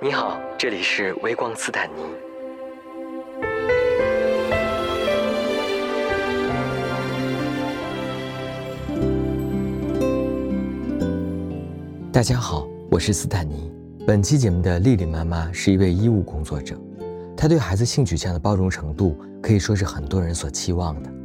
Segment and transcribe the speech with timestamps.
[0.00, 2.02] 你好，这里是微光斯坦尼。
[12.12, 13.72] 大家好，我是斯坦尼。
[14.06, 16.76] 本期节目的丽丽妈妈是一位医务工作者，
[17.36, 21.21] 她对孩子性取向的包容程度可以说是很多人所期望的。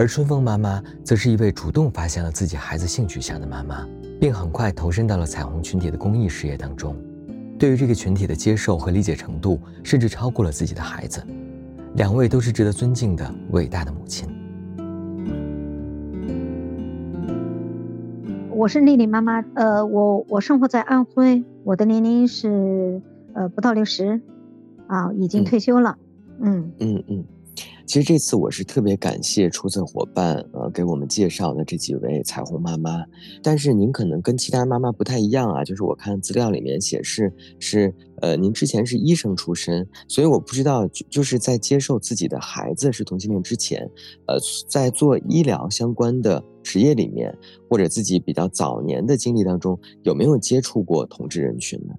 [0.00, 3.86] 而春风妈妈则是一位主动发现了自己孩子性取向的妈妈，
[4.18, 6.96] 并很快投身到了彩虹群体的公益事业当中。
[7.58, 11.22] 对于这个群体的接受和理解程度，甚至超过了自己的孩子。
[11.96, 14.26] 两位都是值得尊敬的伟大的母亲。
[18.48, 23.02] 我是丽丽妈妈，呃，我我生活在安徽，我的年龄是
[23.34, 24.18] 呃不到六十，
[24.86, 25.98] 啊，已经退休了。
[26.40, 27.22] 嗯嗯嗯。
[27.90, 33.04] 其实这次我是特别感谢出色伙伴，呃，给我们介绍的这几位彩虹妈妈。
[33.42, 43.82] 但是您可能跟其他妈妈不太一样啊，就是我看资料里面显示是，呃，您之前是医生出身，所以我不知道，就是在接受自己的孩子是同性恋之前，
[44.28, 44.36] 呃，
[44.68, 47.36] 在做医疗相关的职业里面，
[47.68, 51.94] 或者自己比较早年的经历当中，有没有接触过同志人群呢？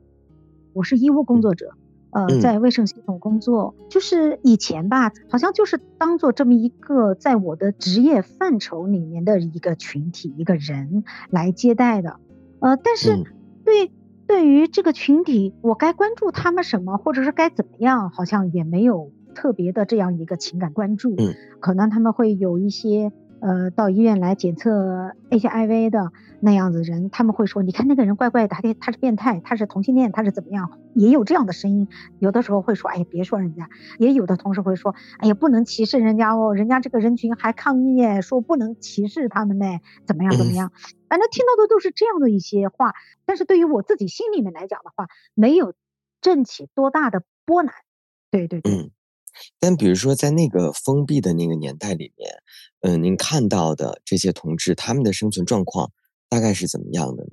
[0.71, 1.69] 我是医务工作者。
[2.11, 12.19] 呃，在卫生系统工作，就是以前吧，好像就是当做这么一个在我的职业范畴里面的一个群体、一个人来接待的。
[12.59, 13.23] 呃，但是
[13.63, 13.91] 对
[14.27, 21.15] 对于这个群体，我该关注他们什么，或者是该怎么样，好像也没有特别的这样一个情感关注。
[21.17, 23.11] 嗯，可能他们会有一些。
[23.41, 31.87] 呃，到医院来检测 HIV 的那样子人，他们会说：“你看那个人怪怪的，他他是变态，他是同性恋，他是怎么样？”也有这样的声音。
[32.19, 39.65] 有的时候会说：“哎呀，别说人家。”也有的同事会说：“哎呀，不能歧视人家哦，人家这个人群还抗议说不能歧视他们呢，
[40.05, 40.71] 怎么样怎么样？”
[41.09, 42.93] 反正听到的都是这样的一些话。
[43.25, 45.73] 但是对于我自己心里面来讲的话，没有
[46.21, 47.73] 震起多大的波澜。
[48.29, 48.91] 对对对。
[49.59, 52.29] 但比如说，在那个封闭的那个年代里面，
[52.81, 55.91] 嗯，您看到的这些同志，他们的生存状况
[56.29, 57.29] 大概是怎么样的呢？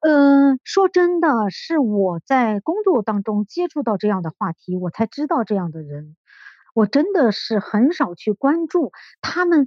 [0.00, 6.16] 嗯，说真的，是我在工作当中接触到这样的话题，我才知道这样的人。
[6.72, 9.66] 我真的是很少去关注他们，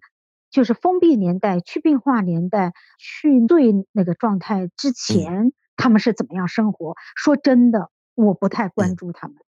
[0.50, 6.96] 就是封闭年代、去病化年代、去对那个状态之前，他们是怎么样生活。
[7.16, 9.36] 说真的，我不太关注他们。
[9.38, 9.53] 嗯，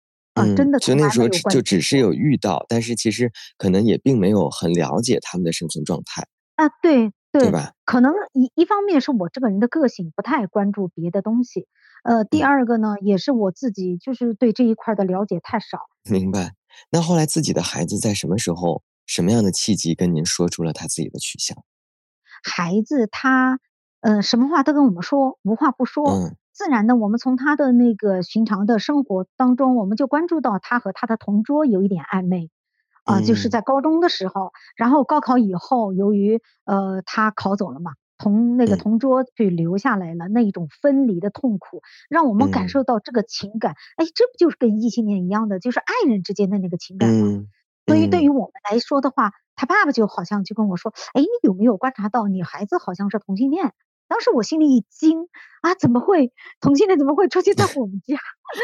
[0.55, 6.69] 真的，就那时候就只是有遇到，但是其实可能也并没有很了解他们的生存状态啊。
[6.81, 7.73] 对对吧？
[7.85, 11.67] 可能一一方面是我这个人的个性不太关注别的东西，
[12.03, 15.79] 呃，第二个呢，也是我自己就是对这一块的了解太少。
[16.09, 16.53] 明白。
[16.89, 21.57] 那后来自己的孩子在什么时候、什么样的契机跟您说出了他自己的取向？
[22.43, 23.59] 孩子他，
[24.01, 26.09] 嗯，什么话都跟我们说，无话不说。
[26.09, 26.35] 嗯。
[26.57, 32.49] 自然的，我们从他的那个寻常的生活当中，我们就关注到他和他的同桌有一点暧昧，
[33.05, 47.27] 啊，就是在高中的时候，然后高考以后，由于呃他考走了嘛，同那个同桌就留下来了，那一种分离的痛苦，让我们感受到这个情感，哎，这不就是跟异性恋一样的，就是爱人之间的那个情感吗？
[47.85, 53.73] 所以对于我们来说的话，他爸爸就好像就跟我说，哎，你有没有观察到你孩子好像是同性恋？
[54.07, 55.27] 当时我心里一惊
[55.61, 56.31] 啊，怎么会
[56.61, 58.17] 同性恋怎么会出现在我们家？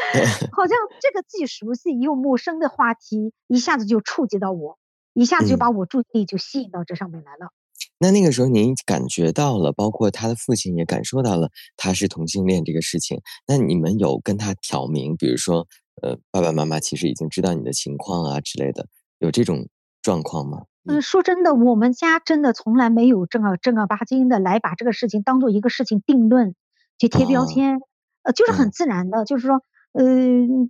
[0.56, 4.78] 好像这个既熟悉又陌生的话题，一下子就触及到我，
[5.14, 7.52] 一下子就把我注意力就吸引到这上面来了。
[7.98, 13.22] 那那个时候您感觉到了，包括他的父亲也感受到了他是同性恋这个事情。
[13.46, 15.68] 那你们有跟他挑明，比如说，
[16.02, 18.88] 呃，爸爸妈妈其实已经知道你的情况啊之类的，
[19.20, 19.68] 有这种
[20.04, 20.66] 状况吗？
[20.86, 26.56] 嗯，说真的，我们家真的从来没有正儿正儿八经的来把这个事情当做一个事情定论，
[27.00, 27.80] 去贴标签，
[28.24, 29.62] 呃，就是很自然的，就是说，
[29.94, 30.04] 呃，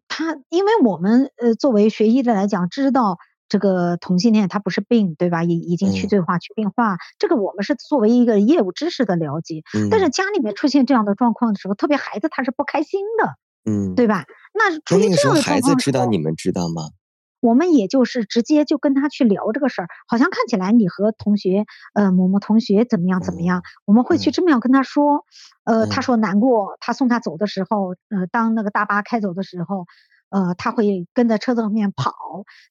[0.07, 3.17] 他因为我们呃作为学医的来讲，知道
[3.49, 5.43] 这个同性恋它不是病，对吧？
[5.43, 9.63] 已已经去罪化、去病化，这个我们是作为一个业务知识的了解。
[9.89, 13.33] 但是家里面出现这样的状况的时候，特别孩子他是不开心的，
[13.65, 14.25] 嗯，对吧？
[14.53, 16.89] 那出现这样的孩子知道你们知道吗？
[17.43, 25.25] 我们也就是直接就跟他去聊这个事儿，好像看起来你和同学，呃，某某同学怎么样怎么样，我们会去这么样跟他说，
[25.65, 29.85] 呃，他说难过，他送他走的时候，呃，当那个大巴开走的时候，
[30.29, 32.13] 呃，他会跟在车子后面跑，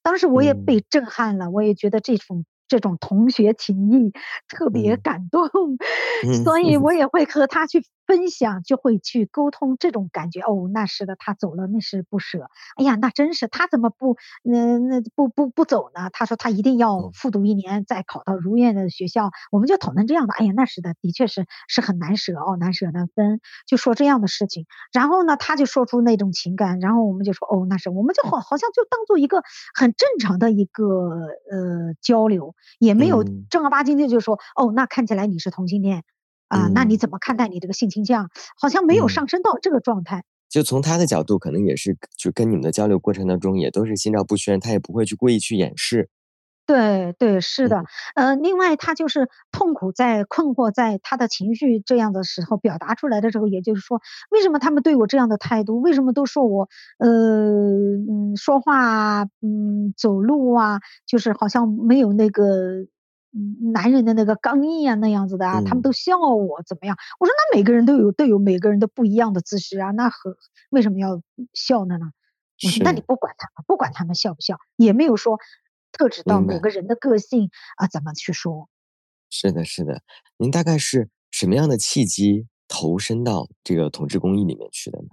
[0.03, 4.13] 当时我也被震撼了，我也觉得这种这种同学情谊
[4.49, 5.43] 特别感动，
[6.45, 10.41] 所以我也会和他去分享，就会去沟通这种感觉。
[10.41, 12.49] 哦，那是的，他走了，那是不舍。
[12.77, 16.11] 哎呀，那真是他怎么不那那不不不走呢？
[16.13, 19.31] 他说他一定要复读一年，再考到如愿的学校。
[19.51, 20.35] 我们就讨论这样的。
[20.35, 24.67] 哎呀，那是的，的确是是很难舍哦，难舍难分，就说这样的事情。
[24.93, 29.43] 然后呢，他就说出那种情感，然后我们就说哦，那是我们就好好像就当做一个
[29.75, 30.85] 很正常的一个
[31.51, 36.05] 呃交流，也没有正儿八经的就说哦，那看起来你是同性恋。
[36.53, 38.29] 啊，那你怎么看待你这个性倾向？
[38.61, 40.25] 好像没有上升到这个状态。
[40.51, 46.11] 就从他的角度，可能也是，就跟你们的交流过程当中，也都是心照不宣，他也不会去故意去掩饰。
[46.67, 47.85] 对对，是的。
[48.15, 55.81] 呃，另外他就是痛苦在、困惑在，他的情绪这样的时候表达出来的时候，也就是说，为什么他们对我这样的态度？
[55.81, 62.87] 为什么都说我，呃，嗯，说话，嗯，走路啊，就是好像没有那个。
[63.73, 66.97] 男人的那个刚毅啊，那样子的啊，他们都笑我怎么样？
[67.19, 70.37] 我说那每个人都有都有每个人的不一样的姿势啊，那和
[70.71, 71.23] 为什么要
[71.55, 72.13] 笑呢呢？
[72.63, 75.39] 我说那你不管他们，不管他们笑不笑，也没有说
[75.93, 78.69] 特指到某个人的个性啊，怎么去说？
[79.31, 80.03] 是的，是的。
[80.37, 85.09] 您大概是什么样的契机投身到这个统治公益里面去的呢？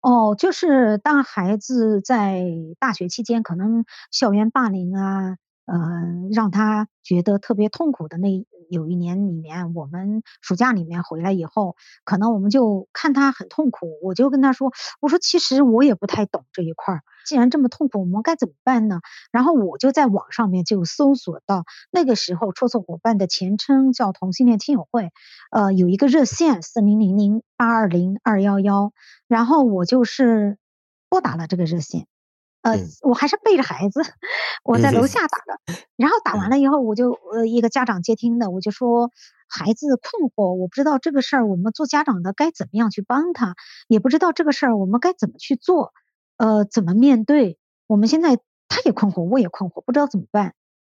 [0.00, 2.44] 哦，就是当孩子在
[2.78, 5.36] 大学期间，可能校园霸凌啊。
[5.68, 5.76] 呃，
[6.32, 19.00] 让他觉得特别痛苦的那有一年里面，我们暑假里面回来以后，可能我们就看他很痛苦，我就跟他说：“我说其实我也不太懂这一块儿，既然这么痛苦，我们该怎么办呢？”
[19.30, 25.10] 然后我就在网上面就搜索到那个时候戳错伙伴的前称叫同性恋亲友会，
[25.50, 28.92] 呃，有一个热线四零零零八二零二幺幺，
[29.28, 30.56] 然后我就是
[31.10, 32.06] 拨打了这个热线。
[32.62, 34.00] 呃，我还是背着孩子，
[34.64, 35.60] 我在楼下打的，
[35.96, 39.10] 然后打完了以后，我就呃一个家长接听的，我就说
[39.48, 43.54] 孩子困惑，我不知道这个事儿，我们做家长的该怎么样去帮他，
[43.88, 45.92] 也不知道这个事儿我们该怎么去做，
[46.36, 47.58] 呃，怎么面对？
[47.86, 48.38] 我们现在
[48.68, 50.54] 他也困惑，我也困惑，不知道怎么办。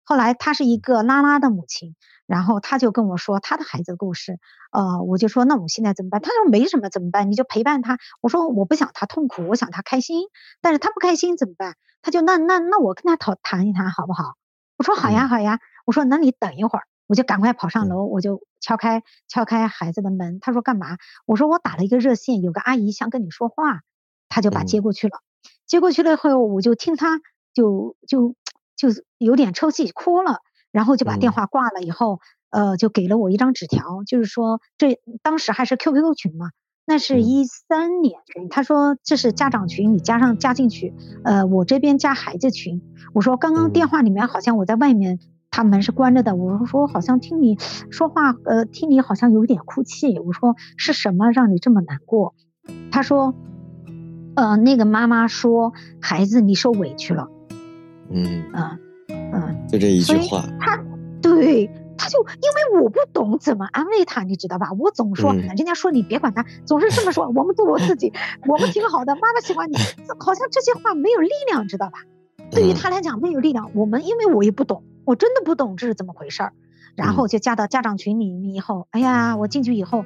[0.08, 1.94] 后来她是一个拉拉的母亲，
[2.26, 4.38] 然后她就跟我说她的孩子的故事，
[4.72, 6.22] 呃，我就说那我现在怎么办？
[6.22, 7.30] 她说没什么，怎么办？
[7.30, 7.98] 你就陪伴他。
[8.22, 10.22] 我说我不想他痛苦，我想他开心，
[10.62, 11.74] 但是他不开心怎么办？
[12.00, 14.32] 他就那那那我跟他讨谈一谈好不好？
[14.78, 15.58] 我说好呀好呀。
[15.84, 20.38] 我说那你等一会儿，我就赶快跑上楼，我就敲开敲开孩子的门。
[20.40, 20.96] 他说干嘛？
[21.26, 23.82] 我说我打了一个热线，有个阿姨想跟你说话，
[24.30, 25.18] 他就把接过去了。
[25.66, 27.20] 接过去了以后，我就听他
[27.52, 28.34] 就就。
[28.78, 28.88] 就
[29.18, 30.38] 有点抽泣哭了，
[30.72, 31.82] 然后就把电话挂了。
[31.82, 32.20] 以后，
[32.50, 36.50] 呃，就给了我一张纸条，就是说这当时还是 QQ 群嘛，
[36.86, 38.20] 那是一三年。
[38.48, 40.94] 他说这是家长群，你加上加进去。
[41.24, 42.80] 呃，我这边加孩子群。
[43.12, 45.18] 我说刚刚电话里面好像我在外面，
[45.50, 46.36] 他门是关着的。
[46.36, 47.58] 我说好像听你
[47.90, 50.18] 说话，呃，听你好像有点哭泣。
[50.20, 52.34] 我说是什么让你这么难过？
[52.92, 53.34] 他说，
[54.36, 57.28] 呃，那个妈妈说孩子你受委屈了。
[58.10, 58.78] 嗯嗯
[59.32, 60.82] 嗯，就这一句话，他
[61.20, 64.70] 对他就因为我不懂怎么安慰他，你知道吧？
[64.78, 67.26] 我总说人家说你别管他，总是这么说。
[67.34, 68.12] 我们做我自己，
[68.46, 69.14] 我们挺好的。
[69.16, 69.76] 妈妈喜欢你，
[70.20, 71.98] 好像这些话没有力量，知道吧？
[72.50, 73.70] 对于他来讲没有力量。
[73.74, 76.52] 我们因为我也不懂，我真的不懂这是怎么回事儿。
[76.96, 80.04] 然后就加到家长群里面以后，哎呀，我进去以后，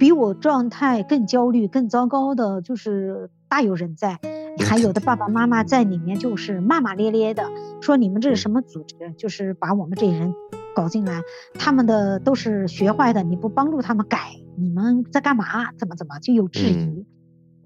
[0.00, 4.18] 比我状态更焦虑、更糟糕的，就是大有人在。
[4.58, 7.44] 还有的爸爸妈妈在里面就是骂骂咧咧的，
[7.80, 9.14] 说你们这是什么组织？
[9.16, 10.34] 就是把我们这些人
[10.74, 11.22] 搞进来，
[11.56, 15.72] 他们的都是学坏的，你不帮助他们改，你们在干嘛？
[15.78, 17.06] 怎么怎么就有质疑？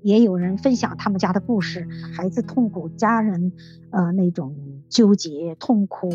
[0.03, 3.55] 也有人分享他们家的故事，孩子痛苦，家人
[3.91, 4.55] 呃那种
[4.91, 6.11] 纠结、痛苦、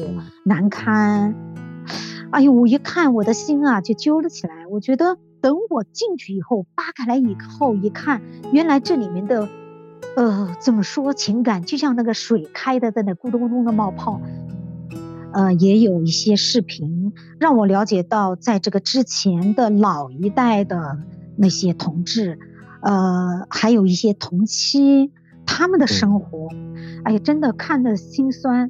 [0.46, 1.34] 难堪。
[2.30, 4.68] 哎呦，我一看我的心啊就揪了起来。
[4.68, 9.50] 我觉得等我进去以后，扒开来以后一看，原来这里面的。
[10.16, 11.14] 呃，怎么说？
[11.14, 14.22] 情感就像那个水开的，在那咕咚咕咚的冒泡。
[15.34, 21.00] 呃，也有一些视频让我了解到，在这个之前的老一代的
[21.36, 22.38] 那些同志，
[22.84, 25.12] 呃，还有一些同期，
[25.48, 26.50] 他们的生活，
[27.04, 28.70] 哎呀，真的看得心酸。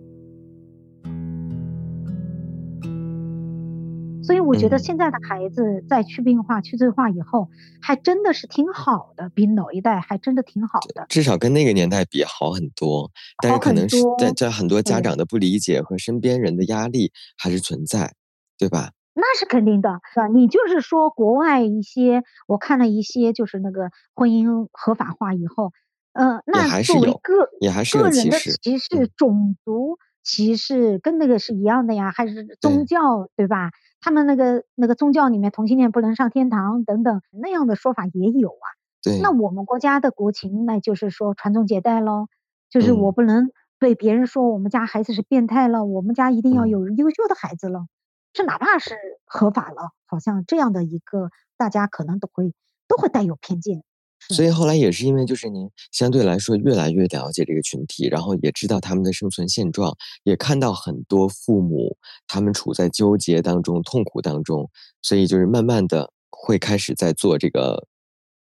[4.23, 7.49] 所以我觉得现在的孩子在去病化、去罪化以后，
[7.81, 11.05] 还真的是挺好的，比老一代还真的挺好的。
[11.09, 13.11] 至少跟那个年代比好很多，
[13.43, 18.13] 但是可能是在在很多家长的不理解和身边人的压力还是存在，
[18.57, 18.91] 对吧？
[19.13, 20.27] 那是肯定的，是吧？
[20.27, 25.73] 你就是说国外一些，我看了一些，就是那个婚姻合法化以后，
[26.13, 29.97] 呃，那作为个也还是个人的歧视、种族。
[30.23, 32.11] 歧视，跟那个是一样的呀？
[32.11, 33.71] 还是宗教，对吧？
[33.99, 38.65] 他们那个那个宗教里面同性恋不能上天堂等等那样的说法也有啊。
[39.01, 39.19] 对。
[39.21, 42.27] 那我们国家的国情，那就是说传宗接代喽，
[42.69, 47.87] 就是我不能对别人说我们家孩子是变态了，我们家一定要有优秀的孩子了，
[48.33, 52.53] 这哪怕是合法了，好像这样的一个大家可能都会
[52.87, 53.83] 都会带有偏见。
[54.29, 64.69] 所以后来也是因为，就是您相对来说越来越了解这个群体，然后也知道他们的生存现状，也看到很多父母他们处在纠结当中、痛苦当中，
[65.01, 67.87] 所以就是慢慢的会开始在做这个，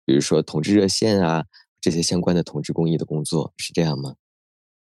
[0.04, 1.44] 比如说同志热线啊
[1.80, 4.14] 这些相关的同志公益的工作，是这样吗？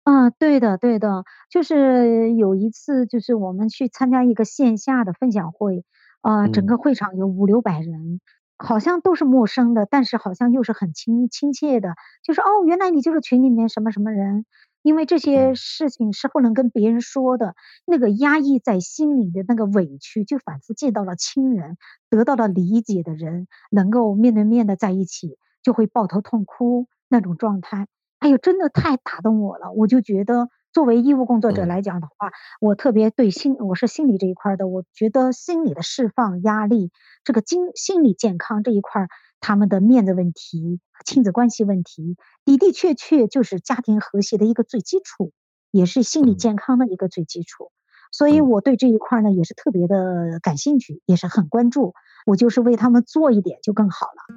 [0.05, 5.85] 啊，对的，对的，就是有一次，就是我们去参加一个线下的分享会，
[6.21, 8.21] 啊，整个会场有五六百人。
[8.58, 11.94] 好像都是陌生的，但是好像又是很亲亲切的。
[12.22, 14.46] 就是哦，原来你就是群里面什么什么人，
[14.82, 17.54] 因为这些事情是不能跟别人说的，
[17.86, 21.76] 那个压抑在心里的那个委屈，就反复见到了亲人，
[22.08, 27.86] 得到了理解的人，能够面对面的在一起，就会抱头痛哭那种状态。
[28.18, 30.48] 哎呦，真的太打动我了，我就觉得。
[30.76, 34.68] 作为医务工作者来讲的话，我特别对心，我是心理这一块的。
[34.68, 36.90] 我觉得心理的释放、压力，
[37.25, 39.09] 这个精心理健康这一块，
[39.40, 45.33] 他们的面子问题、亲子关系问题，的的确确就是家庭和谐的一个最基础，
[45.71, 47.71] 也是心理健康的一个最基础。
[48.12, 51.95] 所以我对这一块呢，也是特别的感兴趣，也是很关注。
[52.26, 54.37] 我就是为他们做一点就更好了。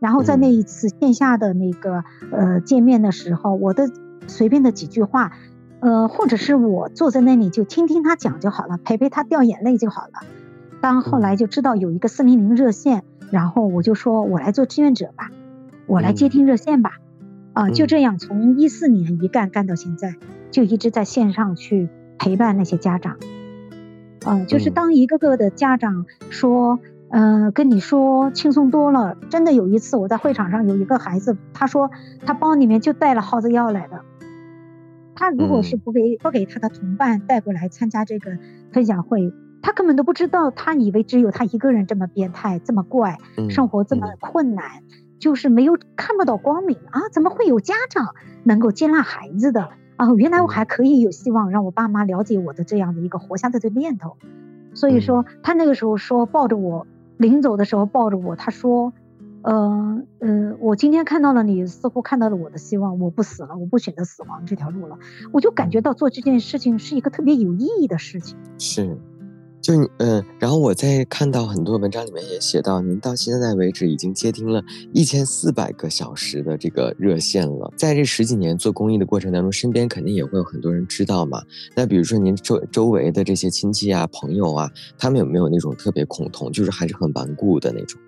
[0.00, 3.84] 然后在那一次线下的那个呃见面的时候，我的
[4.26, 5.36] 随便的几句话。
[5.80, 10.26] 呃，或者是我坐在那里就听听他讲就好了，陪陪他掉眼泪就好了。
[10.80, 15.30] 当后来就知道有一个四零零热线，然后我就说我来做志愿者吧，
[15.86, 16.98] 我来接听热线吧。
[17.52, 20.14] 啊，就这样从一四年一干干到现在，
[20.50, 23.16] 就一直在线上去陪伴那些家长。
[24.24, 26.78] 嗯，就是当一个个的家长说，
[27.10, 29.16] 嗯，跟你说轻松多了。
[29.28, 31.90] 真的有一次我在会场上有一个孩子，他说
[32.24, 34.02] 他包里面就带了耗子药来的。
[35.18, 38.38] 他如果是不给不给他的同伴带过来参加这个
[38.72, 43.18] 分享会，他根本都不知道，他以为只有他一个人这么变态、这么怪，
[43.50, 44.64] 生活这么困难，
[45.18, 47.08] 就是没有看不到光明啊！
[47.10, 50.14] 怎么会有家长能够接纳孩子的啊？
[50.16, 54.16] 原来我还可以有希望让我爸妈了解我的这样的一个活下去的念头。
[54.72, 58.92] 所以说，他那个时候说抱着我，临走的时候抱着我，他说。
[59.42, 62.98] 嗯嗯，我今天看到了你，似乎看到了我的希望。
[62.98, 64.98] 我不死了，我不选择死亡这条路了。
[65.32, 68.36] 我就感觉到做这件事情是一个特别有意义的事情。
[68.58, 68.98] 是，
[69.60, 77.72] 就你嗯，然后我在看到很多文章里面也写到，您到现在为止已经接听了一千四百个小时的这个热线了。
[77.76, 81.40] 在这十几年做公益的过程当中，身边肯定也会有很多人知道嘛。
[81.76, 88.00] 那比如说您周周围的这些亲戚啊、朋友啊，他们有没有那种特别恐同，就是还是很顽固的那种？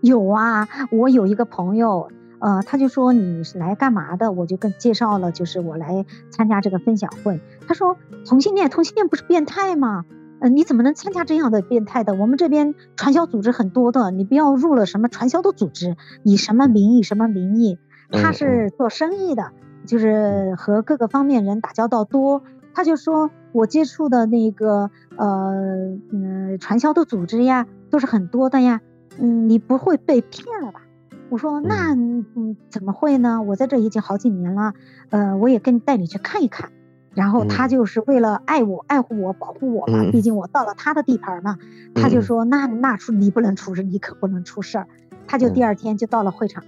[0.00, 4.30] 有啊，我有一个朋友，呃，他就说你是来干嘛的？
[4.32, 7.40] 我就跟介绍了，就是我来参加这个分享会。
[7.66, 10.04] 他说同性恋，同性恋不是变态吗？
[10.40, 12.14] 呃，你怎么能参加这样的变态的？
[12.14, 17.78] 我们这边传销组织很多的，你不要入了什么传销的组织，以什么名义什么名义？
[18.12, 19.50] 他是做生意的，
[19.84, 22.42] 就是和各个方面人打交道多。
[22.72, 28.80] 他就说我接触的那个呃嗯传销的组织呀，都是很多的呀。
[29.18, 30.82] 嗯，你不会被骗了吧？
[31.30, 33.42] 我说那嗯怎么会呢？
[33.42, 34.72] 我在这已经好几年了，
[35.10, 36.70] 呃，我也跟带你去看一看。
[37.14, 41.58] 然后他就是为了爱我、爱护我、保护我嘛，毕竟我到了他的地盘嘛。
[41.94, 44.86] 他就说那那出你不能出事，你可不能出事儿。
[45.26, 46.62] 他就第二天就到了会场，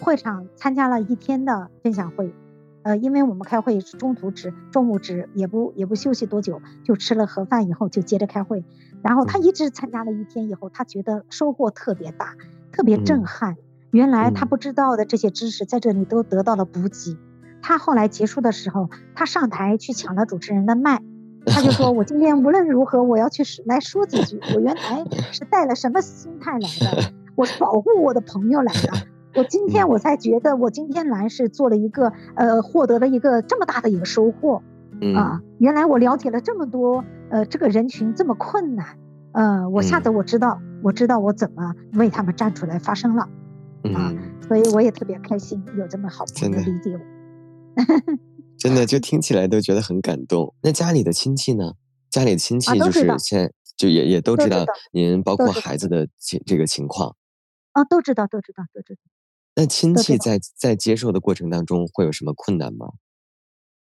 [0.00, 2.32] 会场参加了一天的分享会。
[2.82, 8.64] 呃，因为我们开会是中途值，中午值也不也不休息多久，就吃了盒饭以后就接着开会。
[9.02, 12.34] 然后他一直参加了一天以后，他觉得收获特别大，
[12.72, 13.56] 特别震撼。
[13.90, 17.18] 原来他不知道的这些知识在这里都得到了补给。
[17.62, 21.02] 他后来结束的时候，他上台去抢了主持人的麦，
[21.44, 24.40] 他就说：“我今天无论如何我要去来说几句。
[24.54, 27.12] 我原来是带了什么心态来的？
[27.36, 29.09] 我是保护我的朋友来的。
[29.34, 34.62] 我今天我才觉得，我今天来是做了一个呃，获得了一个这么大的一个收获。
[35.14, 38.98] 啊，原来我了解了这么多。”呃，这个人群这么困难，
[39.30, 43.22] 呃，我下次我知道，我知道我怎么为他们站出来发声了，
[43.94, 44.12] 啊，
[44.48, 47.00] 所以我也特别开心，有这么好朋友理解我。
[48.58, 50.52] 真的，就听起来都觉得很感动。
[50.60, 51.74] 那家里的亲戚呢？
[52.10, 57.14] 家里的亲戚就是现在就也也都知道您包括孩子的这这个情况。
[57.70, 59.00] 啊，都知道，都知道，都知道。
[59.54, 62.92] 那亲戚在在接受的过程当中会有什么困难吗？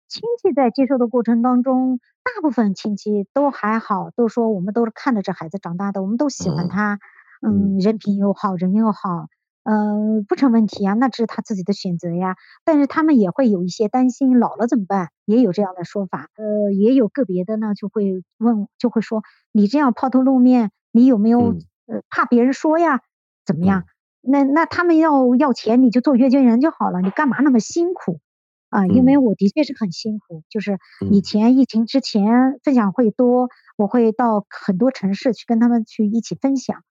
[0.09, 7.01] 亲戚在接受的过程当中，大部分亲戚都还好，都说我们都是看着这孩子长大的，我们都喜欢他，
[7.45, 9.27] 嗯，人品又好，人又好，
[9.65, 12.37] 呃，不成问题啊，那这是他自己的选择呀。
[12.65, 15.11] 但是他们也会有一些担心，老了怎么办？
[15.25, 16.29] 也有这样的说法。
[16.37, 23.01] 呃，也有个别的呢，就会问，就会说，你这样抛头露面，你有没有呃怕别人说呀？
[23.45, 23.85] 怎么样？
[24.27, 28.21] 那那他们要要钱，你就做阅捐人就好了，你干嘛那么辛苦？
[28.69, 30.79] 啊，因为我的确是很辛苦，就是
[31.11, 36.83] 以前疫情之前分享会多，我会到很多城市去跟他们去一起分享，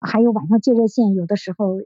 [0.00, 1.82] 还有晚上借热线，有的时候呃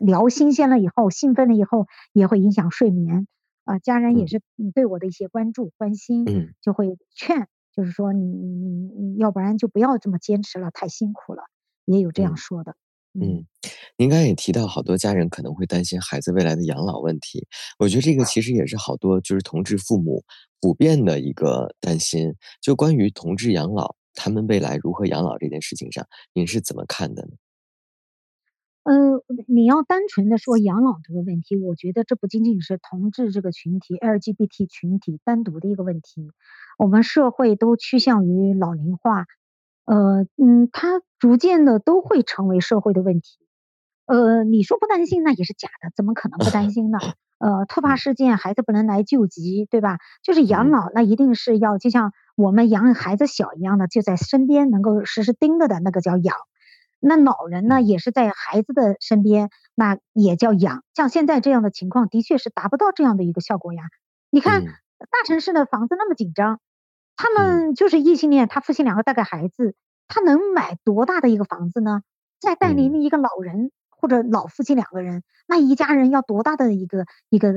[0.00, 3.26] 聊新鲜了以后，兴奋了以后也会影响睡眠，
[3.64, 4.40] 啊，家人也是
[4.72, 6.24] 对我的一些关注关心，
[6.62, 11.42] 就会劝，就是说你你你你要不然就不要这么坚持了，太辛苦了，
[11.84, 12.76] 也有这样说的。
[13.18, 13.46] 嗯，
[13.96, 17.46] 您刚才也提到，好多家人可能会担心孩子未来的养老问题。
[17.78, 20.22] 我觉得这个其实也是好多就是同志父母
[20.60, 22.34] 普遍的一个担心。
[22.60, 27.30] 就关于同志养老，他们未来如何养老这件事情上，您是怎么看的呢？
[28.84, 36.30] 呃，你要单纯的说养老这个问题，我觉得这不仅仅是同志这个群体、LGBT 群体单独的一个问题。
[36.78, 39.24] 我们社会都趋向于老龄化。
[39.86, 43.38] 呃嗯，它逐渐的都会成为社会的问题。
[44.06, 46.98] 呃，你说不担心那也是假的，怎么可能不担心呢？
[47.38, 49.98] 呃，突发事件孩子不能来救急，对吧？
[50.22, 56.36] 就是养老，那一定是要就像我们养孩子小一样的，就在身边能够时时盯着的那个叫养。
[57.00, 60.82] 那老人呢，也是在孩子的身边，那也叫养。
[60.94, 63.82] 像现在这样的情况，的确是达不到这样的一个效果呀。
[64.30, 66.58] 你看大城市的房子那么紧张。
[67.16, 69.74] 他们就是异性恋，他夫妻两个带个孩子，
[70.08, 72.02] 他能买多大的一个房子呢？
[72.38, 77.52] 再带领一个老人或者老夫妻两个人，那一家人要多大的一个一个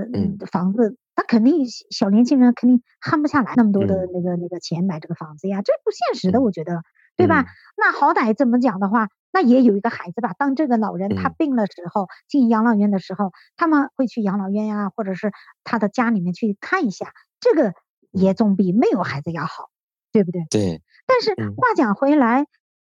[0.51, 0.97] 房子？
[1.13, 6.81] 他肯定小年轻人肯定 hand 不下来那么多的那个那个钱买这个房子呀，这不现实的，我觉得，
[7.17, 7.45] 对吧？
[7.75, 10.33] 那好歹怎么讲的话，那也有一个孩子吧。
[10.39, 15.33] 当这个老人他病了时候，进养老院的时候，他们会去养老院呀，或者是
[15.65, 17.11] 他的家里面去看一下
[17.41, 17.73] 这个。
[18.11, 19.69] 也总比没有孩子要好，
[20.11, 20.45] 对不对？
[20.49, 20.81] 对。
[21.05, 22.45] 但是话讲回来，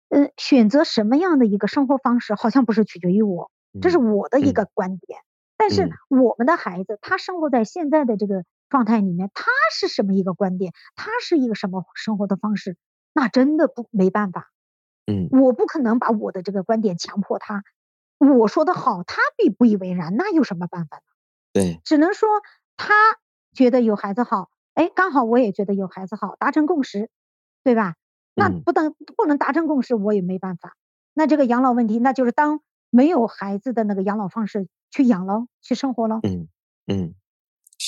[0.08, 5.20] 呃，选择什么样的一个生活方式，好像不是取决于我，这是我的一个观点。
[5.56, 10.72] 但是我们的孩子，他生活在现在的这个状态里面，他是什么一个观点？
[10.94, 12.76] 他是一个什么生活的方式？
[13.14, 14.50] 那真的不没办法。
[15.06, 15.28] 嗯。
[15.30, 17.64] 我不可能把我的这个观点强迫他。
[18.18, 21.02] 我说的好，他必不以为然，那有什么办法呢？
[21.52, 21.80] 对。
[21.84, 22.28] 只能说
[22.76, 22.94] 他
[23.54, 24.50] 觉得有孩子好。
[24.74, 27.10] 哎，刚好我也觉得有孩子好，达成共识，
[27.62, 27.94] 对吧？
[28.34, 30.76] 那不能不能达成共识，我也没办法。
[31.14, 36.20] 那这个养老问题，那就是当没有孩子的那个养老方式去养喽，去生活喽。
[36.22, 36.48] 嗯
[36.86, 37.14] 嗯，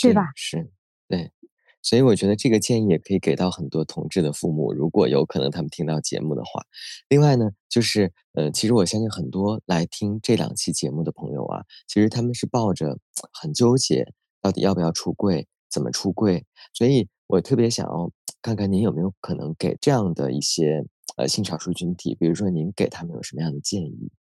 [0.02, 0.32] 对吧？
[0.36, 0.70] 是，
[1.08, 1.32] 对。
[1.80, 6.62] 所以我觉得这个建议也可以给到很多同志的父母，如果有可能他们听到节目的话。
[7.10, 12.98] 另外呢，就是呃，其实我相信很多来听这两期节目的朋友啊，其实他们是抱着
[13.32, 15.46] 很纠结，到底要不要出柜。
[15.74, 16.46] 怎么出柜？
[16.72, 18.08] 所以我特别想要
[18.40, 24.12] 看看您有没有可能给这样的一些呃性少数群体，比如说您给他们有什么样的建议？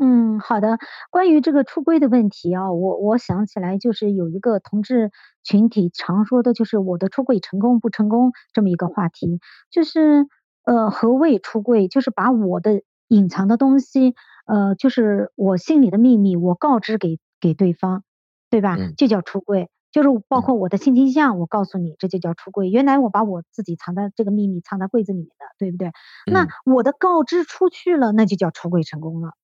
[0.00, 0.78] 嗯，好的。
[1.10, 5.12] 关于这个出柜的问题啊，我我想起来就是有一个同志
[5.44, 9.38] 群体常说的就是我的出柜成功不成功这么一个话题，
[9.70, 10.26] 就是
[10.64, 11.88] 呃何谓出柜？
[11.88, 14.14] 就是把我的隐藏的东西，
[14.46, 18.02] 呃，就是我心里的秘密，我告知给给对方，
[18.50, 18.76] 对吧？
[18.96, 19.68] 就叫出柜。
[19.92, 22.70] 就是包括我的性倾向，我告诉你，这就叫出柜。
[22.70, 25.92] 原来我把我自己藏在这个秘密藏在柜子里面的，对不对？
[26.32, 29.34] 那我的告知出去了，那就叫出柜成功了。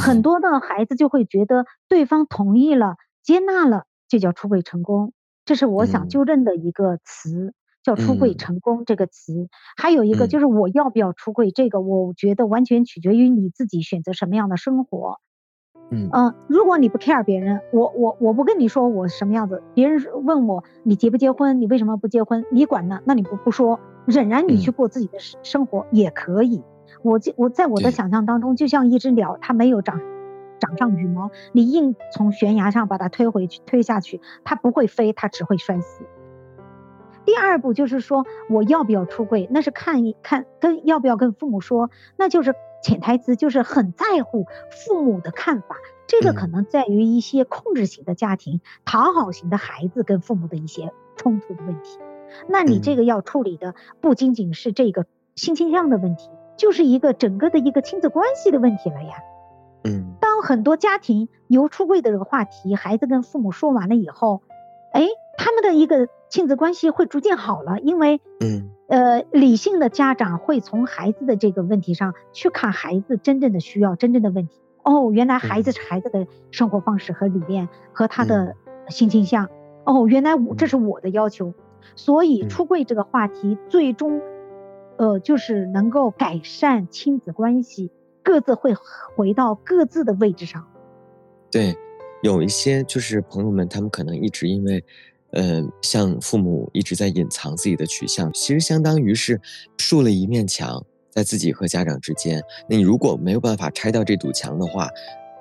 [0.00, 5.12] 很多的孩子就会觉得对方同意了、接纳了，就叫出柜成功。
[5.44, 9.48] 这是我想纠正的一个词，叫出柜成功这个词。
[9.76, 15.20] 还有一个就是我要不要出柜，这个我觉得完全取决于你自己选择什么样的生活。
[15.90, 23.00] 嗯如果你不 care 别人，我我我不跟你说我什么样子，别人问我你结不结婚，你为什么不结婚，你管呢？
[23.04, 26.62] 那你不不说，仍然你去过自己的生生活也可以。
[27.02, 30.00] 我我在我的想象当中，就像一只鸟，它没有长
[30.58, 36.04] 长上羽毛，你硬从悬崖上把它推回去推下去，它不会飞，它只会摔死。
[37.24, 42.54] 第二步就是说我要不要出柜，那是看一看跟要不要跟父母说，那就是。
[42.84, 51.98] 潜台词就是很在乎父母的看法，这个可能在于一些控制型的家庭、讨好型的孩子跟父母的一些冲突的问题。
[52.46, 59.16] 那你这个要处理的不仅仅是这个性倾向的问题，就是一个整个的一个亲子关系的问题了呀。
[59.84, 64.42] 嗯，当很多家庭由出柜的这个话题，孩子跟父母说完了以后，
[64.92, 74.60] 哎，他们的一个亲子关系会逐渐好了，因为嗯呃，理性的家长会从孩子的这个问题上去看孩子真正的需要、真正的问题。
[74.82, 78.56] 哦，原来孩子是孩子的生活方式和理念和他的
[78.88, 79.48] 性倾向。
[79.84, 81.54] 哦，原来我这是我的要求，
[81.94, 84.20] 所以出柜这个话题最终，
[84.96, 87.92] 呃，就是能够改善亲子关系，
[88.24, 88.74] 各自会
[89.14, 90.66] 回到各自的位置上。
[91.52, 91.76] 对，
[92.24, 94.84] 有一些就是朋友们，他们可能一直因为，
[95.34, 99.40] 呃，像父母一直在隐藏自己的取向，其实相当于是
[99.76, 102.42] 竖了一面墙在自己和家长之间。
[102.68, 104.88] 那你如果没有办法拆掉这堵墙的话，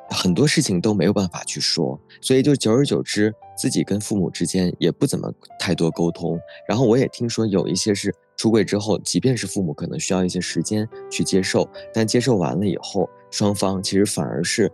[0.09, 6.39] 很多事情都没有办法去说，所以就久而久之，自己跟父母之间也不怎么太多沟通。
[6.67, 14.71] 然后我也听说有一些是出柜之后，即便是父母可能需要一些时间去接受，但接受完了以后，双方其实反而是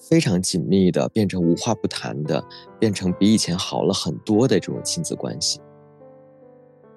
[0.00, 2.42] 非常紧密的，变成无话不谈的，
[2.78, 5.60] 变成比以前好了很多的这种亲子关系。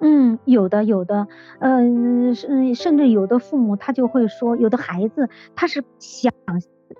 [0.00, 1.28] 嗯，有的有的，
[1.60, 6.32] 嗯，甚甚至有的父母他就会说，有的孩子他是想。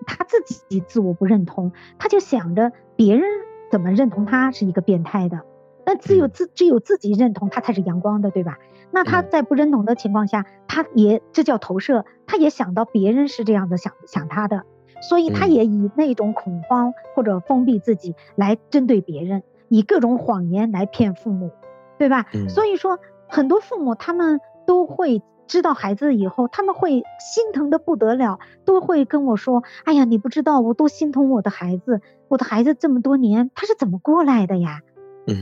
[0.07, 3.25] 他自己自我不认同，他就想着别人
[3.71, 5.43] 怎么认同他是一个变态的。
[5.87, 8.59] 那只有自只有自己认同他才是阳光的，对吧？
[8.90, 14.64] 那他在不认同的情况下，他也这叫投射，他也想到别人是这样的想想他的，
[15.09, 21.51] 所以他也以那种恐慌或者封闭自己来针对别人，以各种谎言来骗父母，
[21.99, 22.27] 对吧？
[22.49, 25.23] 所以说很多父母他们都会。
[25.47, 34.81] 知道孩子以后，他们会心疼的不得了，都会跟我说：“哎呀，你不知道我多心疼我的孩子，我的孩子这么多年他是怎么过来的呀？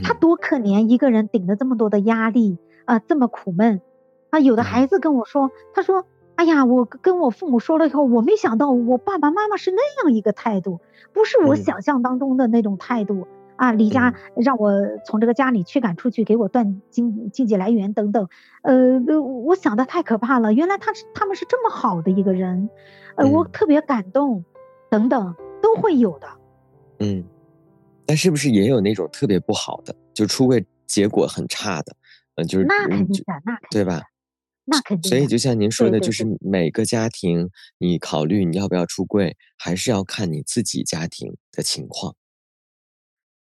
[0.03, 3.79] 他多可怜，一个人顶着这么多的压力啊，这么苦闷
[4.29, 6.03] 啊。”有的孩子跟我说：“他说，
[6.35, 10.79] 哎呀，我跟我父母说了以后，我没想到我爸爸妈妈是那样一个态度，
[11.13, 14.71] 不是我想象当中的那种态度。”啊，离家让我
[15.05, 18.27] 从这个家里驱赶出去，给我断经经济来源等等，
[18.63, 20.51] 呃，我想的太可怕了。
[20.53, 22.67] 原来他是他们是这么好的一个人，
[23.15, 24.43] 呃，我特别感动，
[24.89, 26.27] 等等都会有的。
[26.99, 27.23] 嗯，
[28.07, 31.95] 但是不是也有那种特别不好的，就出柜结果很差的？
[32.35, 34.01] 嗯，就是那肯定的，那对吧？
[34.65, 35.09] 那肯定。
[35.09, 42.15] 所以就像您说的，就是每个家庭，你考虑你要不要出柜，还是要看你自己家庭的情况。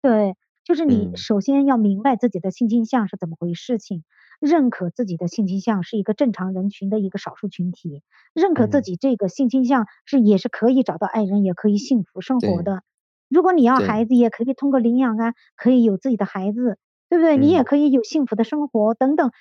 [0.01, 4.03] 对，就是你首先要明白自己的性倾向是怎么回事情，
[4.39, 8.01] 认可自己的性倾向是一个正常人群的一个少数群体，
[8.33, 12.81] 认可自己这个性倾向是也是可以找到爱人，也可以幸福生活的。
[13.29, 17.37] 如果你要孩子，也可以通过领养啊，可以有自己的孩子，对不对？
[17.37, 19.31] 你也可以有幸福的生活等等，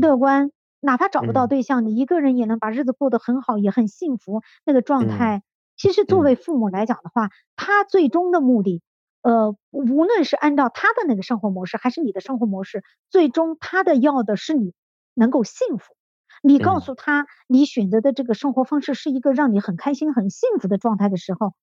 [0.00, 0.50] 乐观。
[0.86, 4.40] 哪怕找不到对象，你一个人也能把日子过得很好，也很幸福。
[4.64, 5.42] 那个状态，
[5.76, 8.82] 其实作为父母来讲的话，他最终的目的。
[9.22, 14.72] 呃，无论是按照他的那个生活模式，还是你的生活模式，最终他的要的是你
[15.14, 15.96] 能够幸福。
[16.42, 21.54] 你告诉他，你选择的这个生活方式是一个让你很开心、很幸福的状态的时候，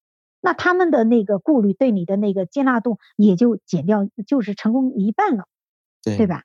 [0.41, 5.45] 那他们的那个顾虑对你的那个接纳度也就减掉，就是成功一半了，
[6.03, 6.43] 对吧？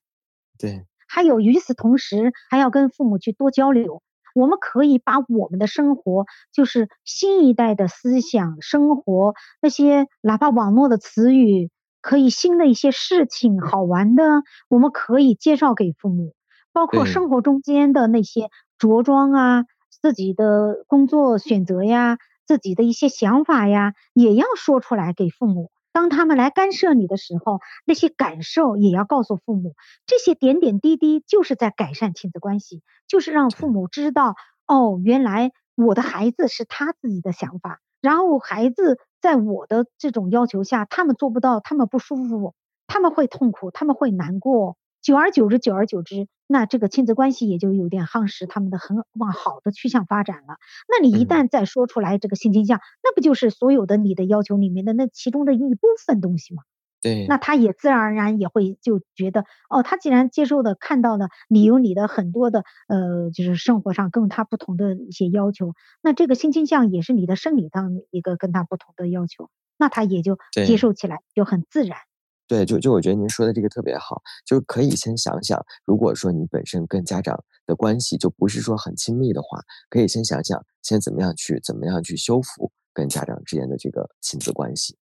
[0.57, 0.87] 对。
[1.09, 4.03] 还有与此同时，还要跟父母去多交流。
[4.35, 11.71] 我们可以把我们的生活，就是新一代的思想生活，那些哪怕网络的词语，
[12.03, 16.35] 可以新的一些事情，好玩的，我们可以介绍给父母，
[16.73, 19.65] 包括生活中间的那些着装啊，
[20.01, 25.73] 自己的工作选择呀，自己的一些想法呀，也要说出来给父母。
[25.93, 29.75] 当他们来干涉你的时候，那些感受也要告诉父母。
[30.07, 34.35] 这些点点滴滴就是在改善亲子关系，就是让父母知道，
[34.67, 42.55] 哦，原来我的孩子是他自己的想法，然后孩子在我的这种要求下，他们做不到，他们不舒服，
[42.87, 44.77] 他们会痛苦，他们会难过。
[45.09, 50.59] 久而久之，久而久之，那这个亲子关系也就有点夯实他们的很往好的趋向发展了。
[50.87, 56.63] 那你一旦再说出来这个性倾向，那不就是所有的你的要求里面的那其中的一部分东西吗？
[57.01, 71.99] 对，那他也自然而然也会就觉得，哦，他既然接受的看到了你有你的很多的呃，就是生活上跟他不同的一些要求，那这个性倾向也是你的生理上一个跟他不同的要求，那他也就接受起来就很自然。
[72.49, 84.97] 对，就就我觉得您说的这个特别好，就是可以先想想，如果说你本身跟家长的关系就不是说很亲密的话，可以先想想，先怎么样去怎么样去修复跟家长之间的这个亲子关系。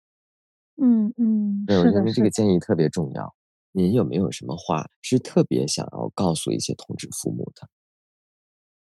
[0.82, 3.34] 嗯嗯，对，我觉得这个建议特别重要。
[3.72, 7.70] 您有没有什么话是特别想要告诉一些同志父母的？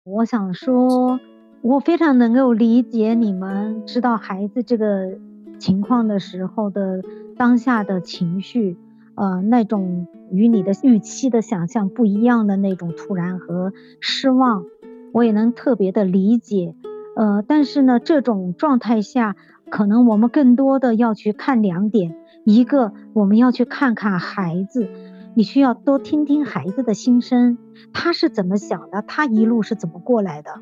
[0.05, 1.21] 我想说，
[1.63, 5.19] 我非常能够理解你们知道孩子这个
[5.65, 7.01] 情况的时候的。
[7.37, 8.77] 当下的情绪，
[9.17, 14.63] 呃，那种与你的预期的想象不一样的那种突然和失望，
[15.13, 16.77] 我也能特别的理解。
[17.17, 19.35] 呃，但是呢，这种状态下，
[19.69, 24.89] 可能我们更多的要去看两点：一个，我们要去看看孩子，
[25.35, 27.59] 你需要多听听孩子的心声，
[27.93, 30.53] 他是怎么想的，他一路是怎么过来的；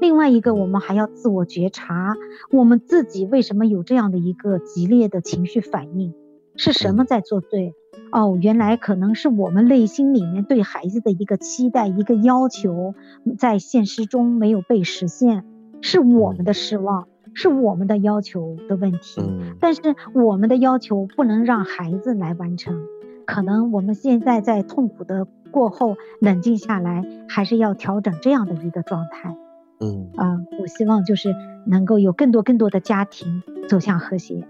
[0.00, 2.14] 另外一个，我们还要自我觉察，
[2.50, 6.14] 我们自己为什么有这样的一个激烈的情绪反应，
[6.56, 7.74] 是什么在作对？
[8.12, 12.94] 哦，原来可能是我们内心里面对孩子的一个期待、一个要求，
[13.36, 15.44] 在现实中没有被实现。
[15.82, 19.20] 是我们的失望，是我们的要求的问题。
[19.60, 22.80] 但是我们的要求不能让孩子来完成。
[23.26, 29.36] 可能我们现在在痛苦的过后冷静下来，还是要调整这样的一个状态。
[29.80, 31.34] 嗯啊，我希望就是
[31.66, 34.46] 能够有更多更多的家庭走向和谐。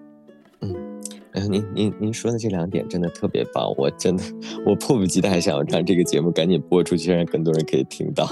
[0.61, 0.75] 嗯，
[1.33, 4.23] 哎，您您您说的这两点真的特别棒，我真的
[4.65, 8.25] 我迫不及待想让这个节目赶紧播出去，让更多人可以听到。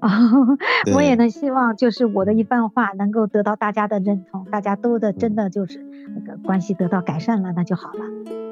[0.00, 0.10] 啊，
[0.94, 5.78] 我也能希望，就是我的一番话能够得到大家的认同，大家都的真的就是
[6.14, 8.43] 那个关系得到改善了，那就好了。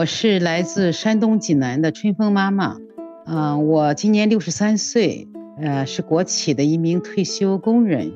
[0.00, 2.78] 我是来自山东济南的春风妈妈，
[3.26, 5.28] 嗯，我今年六十三岁，
[5.60, 8.10] 呃，是国企的一名退休工人。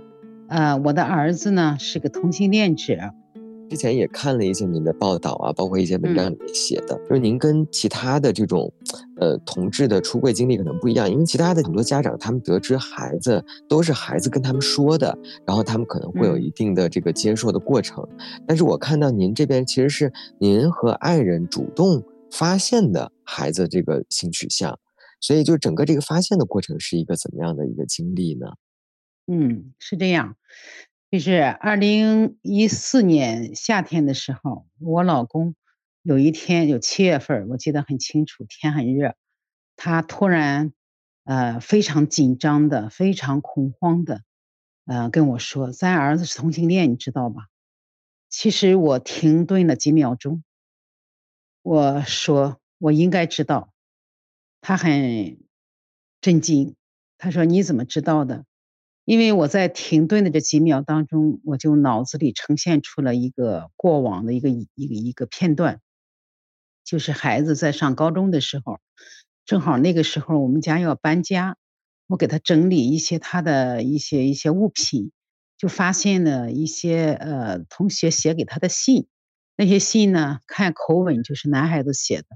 [0.49, 3.13] 呃，我的儿子呢是个同性恋者。
[3.75, 8.73] 之前也看了一些您的报道啊，包括一些文章里面写的，就是您跟其他的这种，
[9.17, 18.07] 呃，同志的出柜经历可能不一样，因为其他的很多家长他们得知孩子都是孩子跟他们说的，然后他们可能会有一定的这个接受的过程。
[18.47, 24.79] 但是我看到您这边其实是您和爱人主动发现的孩子这个性取向，
[25.21, 28.47] 所以就整个这个发现的过程是一个怎么样的一个经历呢？
[29.27, 30.37] 嗯，是这样，
[31.11, 35.55] 就是二零一四年夏天的时候，我老公
[36.03, 39.15] 有一天有七月份，我记得很清楚，天很热，
[39.77, 40.73] 他突然
[41.23, 44.23] 呃非常紧张的、非常恐慌的，
[44.87, 47.47] 呃跟我说：“咱儿子是同性恋，你知道吧？”
[48.29, 50.43] 其实我停顿了几秒钟，
[51.63, 53.73] 我说：“我应该知道。”
[54.61, 55.39] 他很
[56.21, 56.75] 震惊，
[57.19, 58.45] 他说：“你怎么知道的？”
[59.05, 65.81] 因为我在停顿的这几秒当中，我就脑子里呈现出了一个过往的一个一个一个片段，
[66.85, 68.81] 就是孩子在上高中的时候，
[69.45, 71.59] 正好那个时候我们家要搬家，
[72.07, 75.13] 我给他整理一些他的一些一些物品，
[75.59, 79.07] 就发现了一些呃同学写给他的信，
[79.55, 82.29] 那些信呢看口吻就是男孩子写的，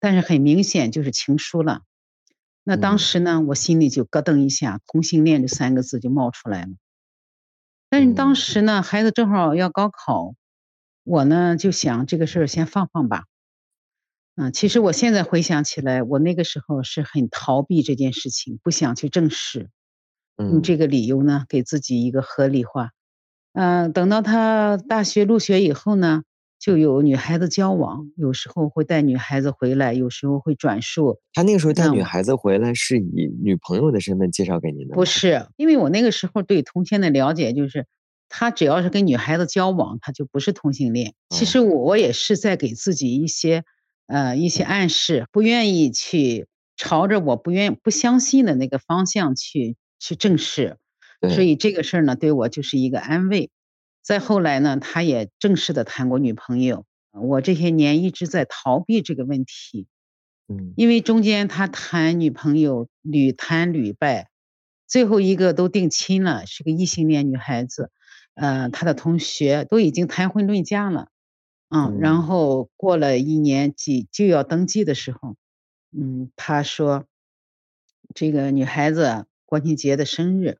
[0.00, 1.82] 但是很明显就是情书了。
[2.70, 6.68] 那当时呢，我心里就咯噔一下，“同性恋”这三个字就冒出来了。
[7.88, 10.34] 但是当时呢，孩子正好要高考，
[11.02, 13.24] 我呢就想这个事儿先放放吧。
[14.36, 19.70] 嗯，其实我现在回想起来，我那个时候是很逃避这件事情，不想去正视，
[20.36, 22.90] 用这个理由呢给自己一个合理化。
[23.54, 26.22] 嗯，等到他大学入学以后呢。
[26.58, 31.20] 就有女孩子交往，有时候会带女孩子回来，有时候会转述。
[31.32, 34.94] 他那个时候带女孩子回来是以女朋友的身份介绍给您的？
[34.94, 37.86] 不是，因为我那个时候对同性的了解就是，
[38.28, 41.14] 他只要是跟女孩子交往，他就不是同性恋。
[41.30, 43.62] 其实我我也是在给自己一些，
[44.08, 50.76] 呃，一些暗示，不愿意去朝着我不愿不相信的那个方向去去正视，
[51.30, 53.50] 所以这个事儿呢，对我就是一个安慰。
[54.08, 56.86] 再后来呢，他也正式的谈过女朋友。
[57.12, 59.86] 我这些年一直在逃避这个问题，
[60.48, 64.30] 嗯，因为中间他谈女朋友屡谈屡败，
[64.86, 67.90] 最后一个都定亲了，是个异性恋女孩子。
[68.32, 71.08] 呃，他的同学都已经谈婚论嫁了，
[71.68, 75.36] 嗯，然后过了一年几就要登记的时候，
[75.92, 77.04] 嗯，他说
[78.14, 80.56] 这个女孩子国庆节的生日。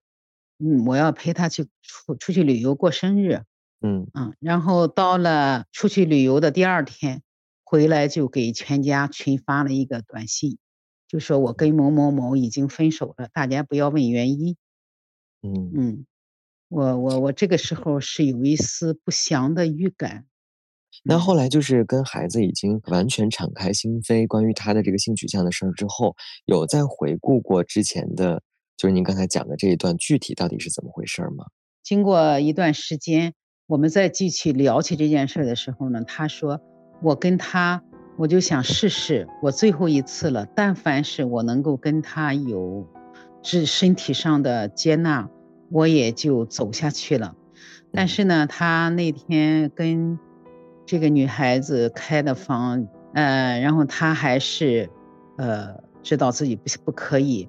[0.59, 3.43] 嗯，我要陪他去出出去旅游过生日，
[3.81, 7.23] 嗯嗯，然后到了出去旅游的第二天，
[7.63, 10.59] 回来就给全家群发了一个短信，
[11.07, 14.57] 就说我跟某某某已经分手了，大家不要问原因。
[15.43, 16.07] 嗯嗯，
[16.69, 20.27] 我我我这个时候是有一丝不祥的预感。
[21.05, 26.17] 那后来就是跟孩子已经完全敞开心扉，关于他的这个性取向的事儿之后，
[26.47, 28.43] 有再回顾过之前的。
[28.79, 31.47] 就是您刚才讲的这一段，具体到底是怎么回事吗？
[31.83, 33.35] 经过一段时间，
[33.67, 36.61] 我们再继续聊起这件事的时候呢，他说
[37.03, 37.83] ：“我跟他，
[38.17, 40.47] 我就想试试，我最后一次了。
[40.55, 42.87] 但凡是我能够跟他有
[43.43, 45.29] 是身体上的接纳，
[45.73, 47.35] 我也就走下去了。
[47.91, 50.17] 但是呢，他那天跟
[50.87, 54.89] 这个女孩子开的房，呃，然后他还是，
[55.37, 57.49] 呃，知道自己不不可以。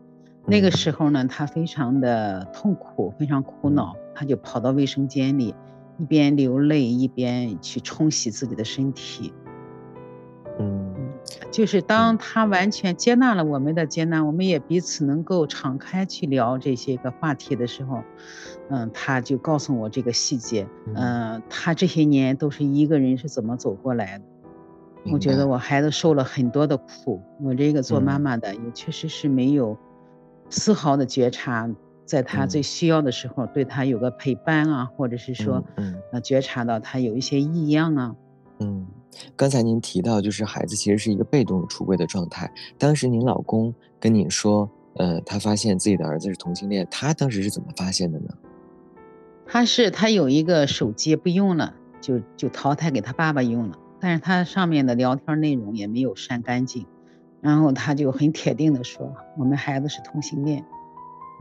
[0.49, 5.53] 那个时候呢，他非常的痛苦，非常苦恼，他就跑到卫生间里，
[5.99, 9.31] 一边流泪一边去冲洗自己的身体。
[10.57, 10.93] 嗯，
[11.51, 18.01] 就是当他完全接纳了我们的接纳，我们也彼此能够敞开去聊这些个话题的时候，
[18.69, 24.25] 嗯，他就告诉我这个细节，嗯，他这些年都是一个人是怎么走过来的。
[25.13, 29.77] 我觉得我孩子受了很多的苦，我这个做妈妈的也确实是没有。
[30.49, 31.69] 丝毫的觉察，
[32.05, 38.15] 在他最需要的时候，对他有个陪伴啊，或者是说，嗯，呃，觉察到他有一些异样啊。
[38.59, 38.87] 嗯，
[39.35, 42.51] 刚才您提到，就是孩子其实是一个被动出柜的状态。
[42.77, 48.27] 当时您老公跟你说，呃，他发现自己的儿子是同性恋，他当时是怎么发现的呢？
[49.45, 56.85] 他是他有一个手机不用了，就就淘汰给他爸爸用了，但是他上面的聊天内容也没有删干净。
[57.41, 60.65] 然后他就很铁定的说：“我们孩子是同性恋。”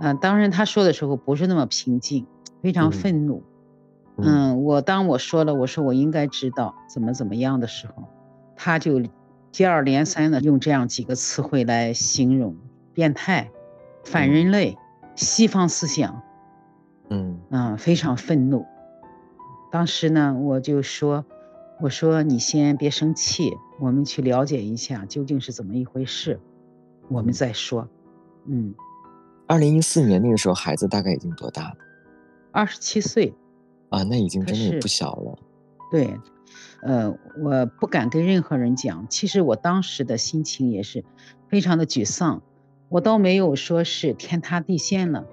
[0.00, 2.26] 嗯，当然他说的时候不是那么平静，
[2.62, 3.42] 非常愤怒。
[4.16, 8.04] 嗯，我当我说了我说我应该知道怎么怎么样的时候，
[8.54, 9.02] 他就
[9.50, 12.56] 接二连三的用这样几个词汇来形容：
[12.92, 13.50] 变态、
[14.04, 14.78] 反人类、
[15.16, 16.22] 西方思想。
[17.11, 18.66] 嗯嗯，非常愤怒。
[19.72, 21.24] 当时呢，我就说。
[21.81, 26.41] 我说：“你先别生气，我们去了解一下究竟是怎么一回事，
[27.09, 27.88] 我们再说。”
[28.47, 28.75] 嗯，
[29.47, 31.77] 二零一四年那个时候，孩子大概已经多大了？
[32.51, 33.33] 二十七岁。
[33.91, 35.38] 啊，那已经真的不小了。
[35.91, 36.19] 对，
[36.83, 41.05] 呃，我不敢跟任何人讲，其实我当时的心情也是
[41.49, 42.43] 非常的沮丧，
[42.88, 45.25] 我倒没有说是天塌地陷了。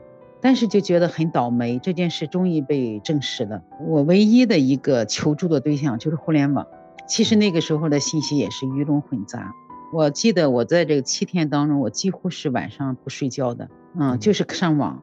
[0.45, 3.63] 但是就觉得很倒霉，这件事终于被证实了。
[3.81, 6.67] 我唯一的一个求助的对象就是互联网。
[7.07, 9.51] 其实那个时候的信息也是鱼龙混杂。
[9.91, 15.01] 我记得我在这个七天当中，我几乎是晚上不睡觉的，嗯，就是上网。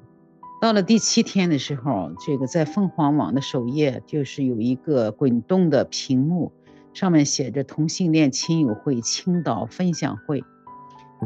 [0.60, 6.52] 到了第七天的时候，这个在凤凰网的首页就是有一个滚动的屏幕，
[6.94, 10.44] 上面写着“同性恋亲友会青岛分享会”。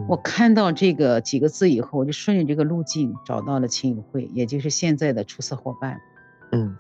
[0.08, 6.00] 我看到这个几个字以后，我就顺着这个路径找到了秦友会，也就是现在的出色伙伴。
[6.52, 6.76] 嗯，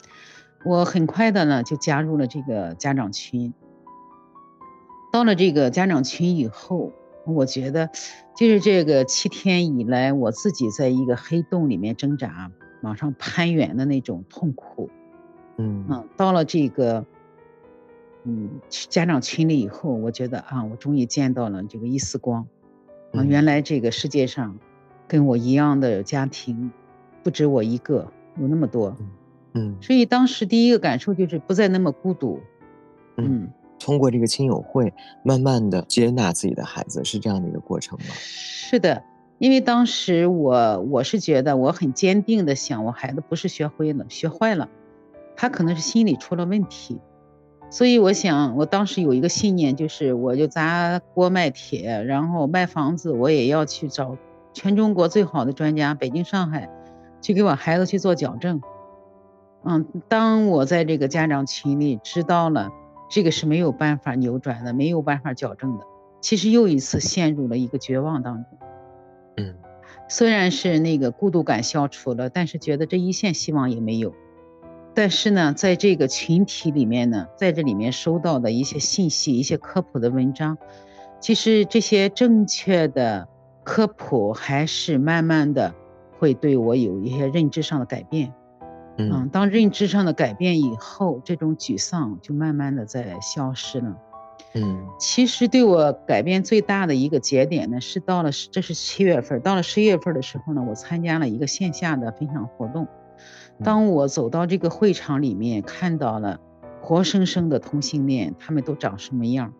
[0.64, 3.52] 我很快的呢就加入了这个家长群。
[5.12, 6.92] 到了这个家长群以后，
[7.24, 7.88] 我觉得
[8.36, 12.52] 就是这个七天以来，我自己在一个黑洞里面挣扎、
[12.82, 14.90] 往上攀援的那种痛苦。
[15.56, 17.06] 嗯嗯，到了这个
[18.24, 22.46] 嗯家长群里以后，我觉得啊，我终于见到了这个一丝光。
[23.16, 24.58] 啊，原来这个世界上，
[25.08, 26.70] 跟我一样的家庭，
[27.22, 28.96] 不止我一个，有那么多。
[29.54, 32.40] 嗯，所以当时第一个感受就是不再那么孤独。
[33.16, 33.48] 嗯，
[33.78, 38.06] 通过这个亲友会，慢慢的接纳自己的孩子，是这样的一个过程吗？
[38.14, 39.02] 是的，
[39.38, 44.68] 因为当时我我是觉得我很坚定的想，我孩子不是学会了，学坏了，
[45.34, 46.98] 他可能是心理出了问题。
[47.68, 54.16] 所以我想，我当时有一个信念，就是我就砸锅卖铁，然后卖房子，我也要去找
[54.52, 56.70] 全中国最好的专家，北京、上海，
[57.20, 58.60] 去给我孩子去做矫正。
[59.64, 62.70] 嗯，当我在这个家长群里知道了
[63.10, 65.84] 这个是没有办法扭转的，没有办法矫正的，
[66.20, 68.58] 其实又一次陷入了一个绝望当中。
[69.38, 69.54] 嗯，
[70.08, 74.14] 虽然是那个孤独感消除了，但是觉得这一线希望也没有。
[74.96, 80.56] 但是呢，在这个群体里面呢，在这里面收到的一些信息、一些科普的文章，
[81.20, 83.28] 其实这些正确的
[83.62, 85.74] 科普还是慢慢的
[86.18, 88.32] 会对我有一些认知上的改变。
[88.96, 93.94] 嗯，当认知上的改变以后，这种沮丧就慢慢的在消失了。
[94.54, 102.88] 嗯，其实对我改变最大的一个节点呢，是到了这是七月份，到了十一月份的时候呢，我参加了一个线下的分享活动。
[103.64, 106.40] 当我走到这个会场里面，看到了
[106.80, 109.52] 活生生的同性恋，他们都长什么样？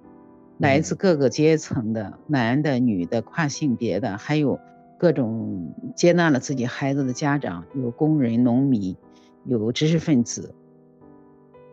[0.58, 4.58] 来自各个阶层的男的、女的、跨性别的，还有
[4.98, 8.96] 各种接纳了自己孩子的家长，有工人、农民，
[9.44, 10.54] 有知识分子。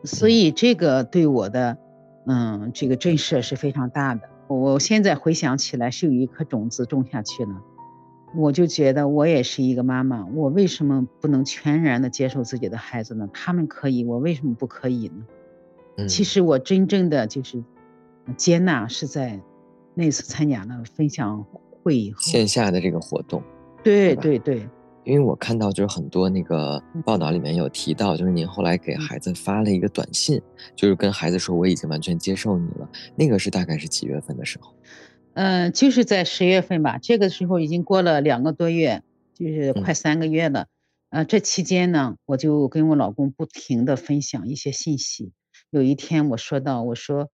[0.03, 1.77] 所以这个对我的，
[2.25, 4.21] 嗯，这个震慑是非常大的。
[4.47, 7.61] 我现在回想起来，是有一颗种子种下去了。
[8.35, 13.29] 我就觉得我也是一个妈妈，我为什么不能全然的接受自己的孩子呢？
[13.33, 15.07] 他们可以，我为什么不可以
[15.97, 16.07] 呢？
[16.07, 17.63] 其实我真正的就是
[18.35, 19.39] 接纳是在
[19.93, 21.45] 那次参加了分享
[21.83, 23.43] 会以后，线下的这个活动。
[23.83, 24.67] 对对对，
[25.03, 30.41] 因为我看到就是很多那个报道里面有提到，就是您后来给孩子发了一个短信，
[30.75, 32.89] 就是跟孩子说我已经完全接受你了。
[33.15, 34.73] 那个是大概是几月份的时候？
[35.35, 36.99] 嗯，就是在十月份吧。
[36.99, 39.01] 这个时候已经过了两个多月，
[39.33, 40.67] 就是快三个月了。
[41.09, 45.31] 呃，这期间呢，我就跟我老公不停的分享一些信息。
[45.71, 47.29] 有一天我说到，我说，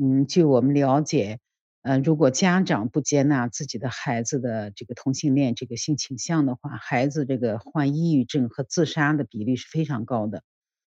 [0.00, 1.38] 嗯，据我们了解。
[1.82, 10.42] 呃，如果家长不接纳自己的孩子的这个同性恋这个性倾向的话，孩子这个患抑郁症和自杀的比例是非常高的。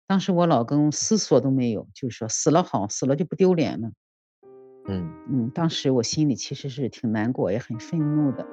[0.07, 3.93] 当时我老公思索都没有，就说死了好，死了就不丢脸了。
[4.89, 8.47] 嗯嗯，当时我心里其实是挺难过，也很愤怒的。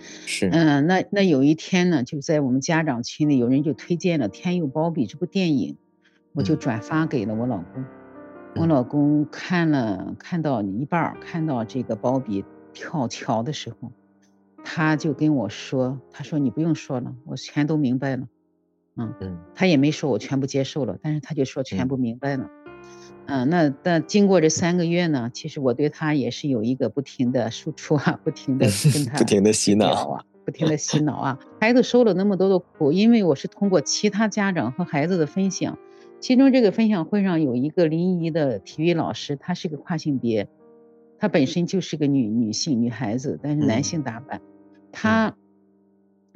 [0.00, 0.48] 是。
[0.50, 5.76] 嗯，那那有一天呢，就在我们家长群里，有人就推荐了《天佑包庇》这部电影，
[6.32, 7.84] 我就转发给了我老公。
[8.56, 13.92] 我老公看了，看到一半儿，看到这个包比跳桥的时候，
[14.64, 18.26] 他就跟我说：“他说你不用说了，我全都明白了。”
[18.96, 22.44] 嗯嗯，他也没说我全部接受了，但是他就说全部明白了。
[22.44, 22.50] 嗯，
[23.44, 31.38] 那但经过这三个月呢，其实我对他也是有一个不停的输出啊，不停的 跟他不停的洗脑啊，不停的洗脑啊。
[31.60, 35.78] 孩子受了那么多的苦，因为我是通过其他家长和孩子的分享。
[36.20, 40.48] 其中这个分享会上有一个临沂的体育老师，她是个跨性别，
[41.18, 44.40] 她本身就是个女女性女孩子，但是男性打扮，
[44.90, 45.36] 她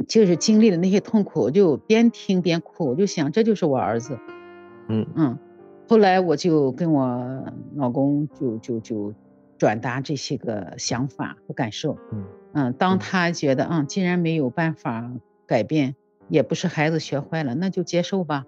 [0.06, 4.18] 就是经历了那些痛苦，就边听边哭，我就想这就是我儿子，
[4.88, 5.06] 嗯。
[5.16, 5.38] 嗯，
[5.92, 7.44] 后来我就跟我
[7.76, 9.14] 老公就就就
[9.58, 12.24] 转达这些个想法和感受，嗯
[12.54, 15.12] 嗯，当他觉得嗯既然没有办法
[15.46, 15.94] 改变，
[16.30, 18.46] 也不是孩子学坏了，那就接受吧。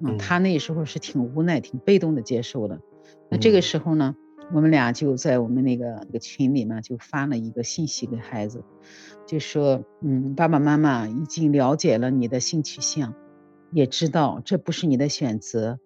[0.00, 2.80] 嗯，他那时候是挺无奈、挺被动的接受的。
[3.28, 4.16] 那这个时候呢，
[4.54, 8.64] 我们俩就在我们那个那个群里呢，就发了一个信息给孩子，
[9.26, 13.12] 就说：“嗯，爸爸妈妈已经了解了你的性取向，
[13.72, 15.78] 也知道这不是你的选择，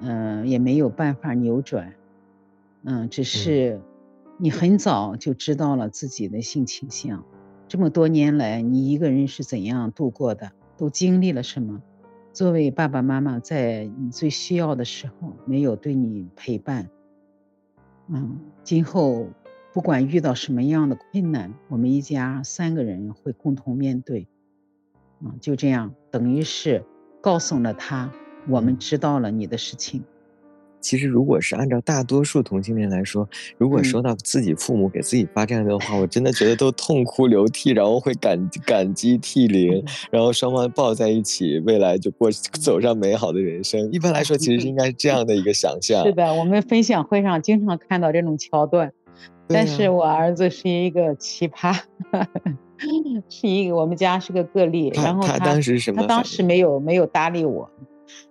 [0.00, 1.94] 嗯，也没有办法扭转，
[2.82, 3.80] 嗯，只是
[4.38, 7.24] 你很早就知道了自己的性倾向。
[7.68, 10.52] 这么多年来，你一个人是怎样度过的？
[10.76, 11.82] 都经历了什么？”
[12.34, 16.90] 作为爸爸妈妈，在你最需要的时候没有对你陪伴，
[18.08, 19.28] 嗯，今后
[19.72, 24.26] 不管遇到什么样的困难，我们一家三个人会共同面对，
[25.22, 26.84] 啊，就这样，等于是
[27.20, 28.12] 告诉了他，
[28.48, 30.02] 我们知道了你的事情。
[30.80, 33.26] 其实，如果是按照大多数同性恋来说，
[33.56, 43.90] 如果收到自己父母给自己发这样的话，我真的觉得都痛哭流涕，然后会感感激涕零，然后双方抱在一起，未来就过走上美好的人生。
[43.90, 46.04] 一般来说，其实是应该是这样的一个想象。
[46.04, 48.92] 是的，我们分享会上经常看到这种桥段，
[49.48, 51.74] 但是我儿子是一个奇葩，
[53.30, 54.92] 是一个我们家是个个例。
[54.94, 56.02] 然后他当时什么？
[56.02, 57.70] 他当时没有没有搭理我。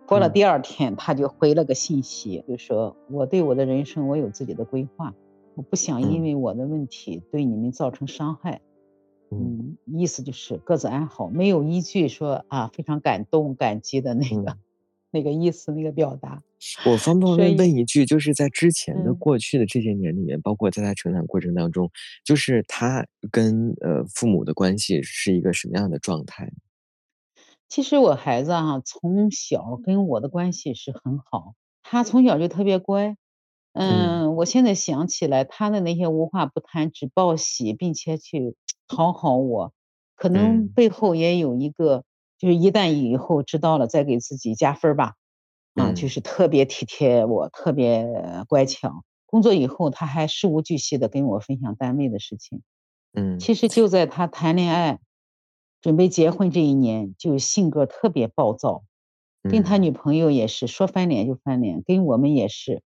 [0.05, 5.13] 过了第二天，他就回了个信息，就说我对我的人生我有自己的规划，
[5.55, 8.61] 我不想因为我的问题对你们造成伤害。
[9.31, 14.57] 嗯，意思就是各自安好，没有一句说啊非常感动感激的那个
[15.09, 16.43] 那个意思那个表达。
[16.85, 21.89] 我方便问问一句，就是在之前的过去的这些年里面，包括在他成长过程当中，
[22.23, 26.51] 就是他跟呃父母的关系是一个什么样的状态？
[27.73, 33.17] 其实我孩子哈，从小跟我的关系是很好，他从小就特别乖。
[33.73, 38.55] 嗯，我现在想起来，他的那些无话不谈，只报喜，并且去
[38.87, 39.73] 讨好我，
[40.15, 42.03] 可能背后也有一个，
[42.37, 45.15] 就是一旦以后知道了，再给自己加分吧。
[45.73, 48.07] 啊，就是特别体贴我，特别
[48.47, 49.03] 乖巧。
[49.25, 52.61] 工作以后，他还事无巨细的跟我分享单位的事情。
[53.13, 54.99] 嗯，其实就在他谈恋爱。
[55.83, 58.85] 准备结婚这一年，就性格特别暴躁，
[59.43, 62.81] 跟他女朋友也是说翻脸就翻脸，跟我们也是，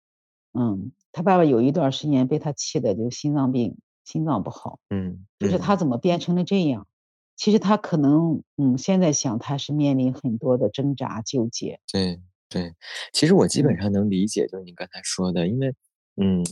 [0.52, 6.88] 嗯，他爸爸有一段时间被他气的就心脏病，心脏不好，嗯，就是他怎么变成了这样？
[7.36, 11.80] 其实他可能，嗯，现在想他是面临很多的挣扎纠结。
[11.92, 12.20] 对
[12.50, 12.74] 对，
[13.14, 15.74] 其实我基本上能理解，就是您刚才说的，因为，
[16.20, 16.44] 嗯。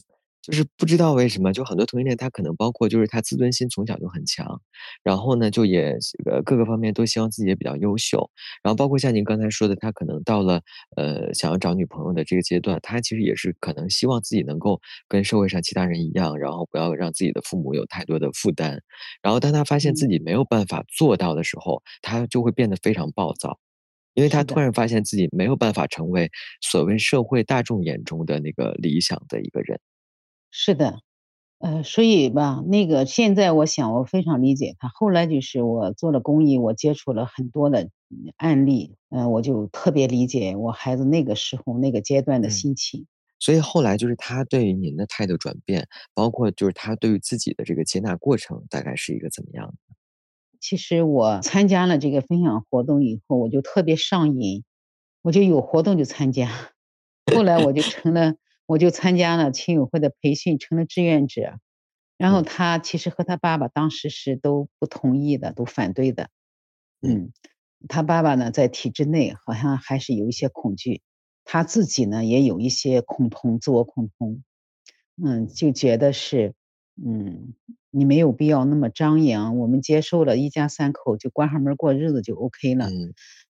[0.46, 4.62] 就是不知道为什么，就很多同性恋，他可能包括就是他自尊心从小就很强，
[5.02, 5.98] 然后呢，就也
[6.30, 8.30] 呃各个方面都希望自己也比较优秀，
[8.62, 10.62] 然后包括像您刚才说的，他可能到了
[10.98, 18.80] 呃想要找女朋友的这个阶段，他其实也是可能希望自己能够跟社会上其他人一样，然后不要让自己的父母有太多的负担，
[19.24, 23.58] 然后当他发现自己没有办法做到的时候，他就会变得非常暴躁，
[24.14, 26.30] 因为他突然发现自己没有办法成为
[26.62, 29.80] 所谓社会大众眼中的那个理想的一个人。
[30.58, 31.00] 是的，
[31.60, 34.88] 呃，所以吧，那个现在我想我非常理解他。
[34.88, 37.90] 后来就是我做了公益，我接触了很多的
[38.38, 43.06] 案例，嗯，我就特别理解我孩子那个时候那个阶段的心情。
[43.38, 49.96] 所以后来就是他对于您的态度转变，包括就是他对于自己的这个接纳过程，大概是一个怎么样的？
[50.62, 54.64] 其实我参加了这个分享活动以后，我就特别上瘾，
[55.22, 56.50] 我就有活动就参加。
[57.36, 58.36] 后来我就成了。
[58.68, 61.60] 我就参加了亲友会的培训，成了志愿者。
[62.18, 66.30] 然后他其实和他爸爸当时是都不同意的，都反对的。
[67.02, 67.32] 嗯，
[67.90, 71.02] 他爸爸呢在体制内好像还是有一些恐惧，
[71.44, 74.44] 他自己呢也有一些恐同，自我恐同。
[75.24, 76.54] 嗯，就觉得是，
[77.06, 77.54] 嗯，
[77.92, 82.90] 你没有必要那么张扬，我们接受了一家三口就关上门过日子就 OK 了。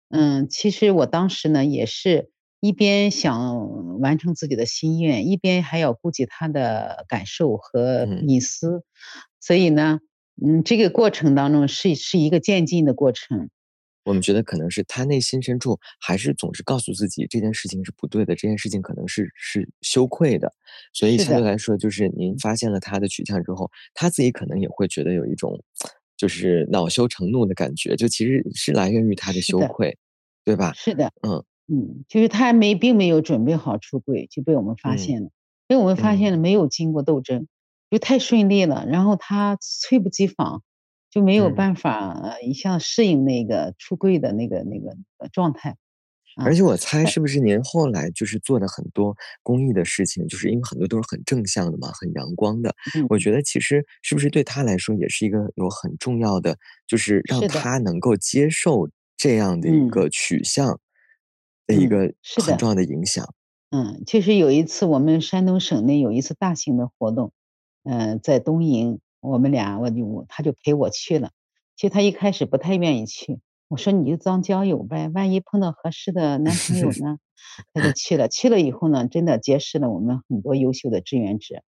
[0.09, 2.31] 嗯，其实我当时呢也是。
[2.65, 8.83] 一边想完成自己的心愿，一边还要顾及他的感受和隐私，
[9.39, 10.01] 所以呢，
[10.43, 13.51] 嗯，这个过程当中是是一个渐进的过程。
[14.05, 20.51] 我们觉得可能是他内心深处还是总是告诉自己这件事情是不对的，这件事情可能是是羞愧的，
[20.95, 25.63] 所以相对来说，就是您发现了他的取向之后，他自己可能也会觉得有一种
[26.17, 29.99] 就是恼羞成怒的感觉，就其实是来源于他的羞愧，
[30.47, 30.73] 对吧？
[30.73, 31.45] 是的，嗯。
[31.67, 35.31] 嗯，就是他没并没有准备好出柜，就被我们发现了。
[35.67, 37.47] 被我们发现了，没有经过斗争，
[37.91, 38.85] 就太顺利了。
[38.87, 40.63] 然后他猝不及防，
[41.11, 44.95] 就没有办法一下适应那个出柜的那个那个
[45.33, 45.77] 状态。
[46.37, 52.75] 而且我猜，是不是您后来就是做的很多公益的事情，就是因为很多都是很正向的嘛，很阳光的。
[53.09, 60.79] 我觉得其实是不是对他来说也是一个有很重要的，就是让他能够接受这样的一个取向。
[61.67, 62.13] 的一个
[62.45, 63.27] 很重要的影响。
[63.71, 67.33] 嗯，其实有一次我们山东省内有一次大型的活动，
[67.83, 71.31] 嗯，在东营，我们俩我就他就陪我去了。
[71.75, 77.19] 其实他一开始不太愿意去，我说你就当交友呗，万一碰到合适的男朋友呢？
[77.73, 78.29] 他就 去了。
[78.29, 81.63] 去了以后呢，真的结识了我们很多优秀的志愿者，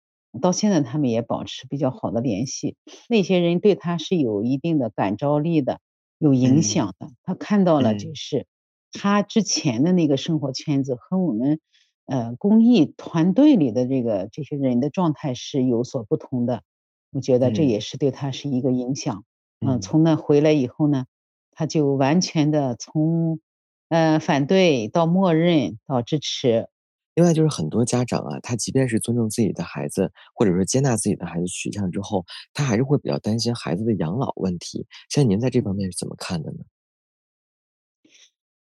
[0.43, 2.77] 到现在他们也保持比较好的联系。
[3.09, 5.81] 那些人对他是有一定的感召力的，
[6.19, 7.09] 有影响的。
[7.23, 8.47] 他看到了就是。
[8.95, 11.61] 他之前的那个生活圈子和我们，
[12.07, 16.63] 呃，公益团队里的这个这些人的状态是有所不同的，
[17.11, 19.25] 我觉得这也是对他是一个影响。
[19.61, 21.07] 嗯，从那回来以后呢，
[21.51, 23.41] 他就完全的从，
[23.89, 26.69] 呃，反对到默认到支持。
[27.15, 34.87] 另外就是很多家长啊，他即便是尊重自己的孩子，或者说接纳自己的孩子取向之后，他还是会比较担心孩子的养老问题。
[35.09, 36.59] 像您在这方面是怎么看的呢？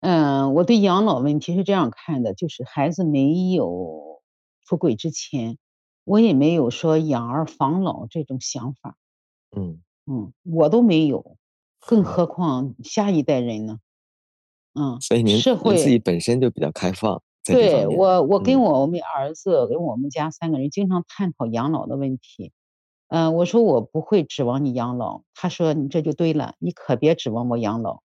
[0.02, 4.22] 嗯，我对养老问题是这样看的，就是孩子没有
[4.66, 5.58] 出轨之前，
[6.04, 8.98] 我也没有说养儿防老这种想法。
[9.56, 11.38] 嗯嗯，我都没有，
[11.80, 13.78] 更何况下一代人呢？
[14.74, 17.22] 嗯，所以您社会自己本身就比较开放。
[17.44, 22.52] 对我，我跟我们儿子跟我们家三个人经常探讨养老的问题。
[23.10, 28.02] 嗯，我说我不会指望你养老，他说你这就对了，你可别指望我养老。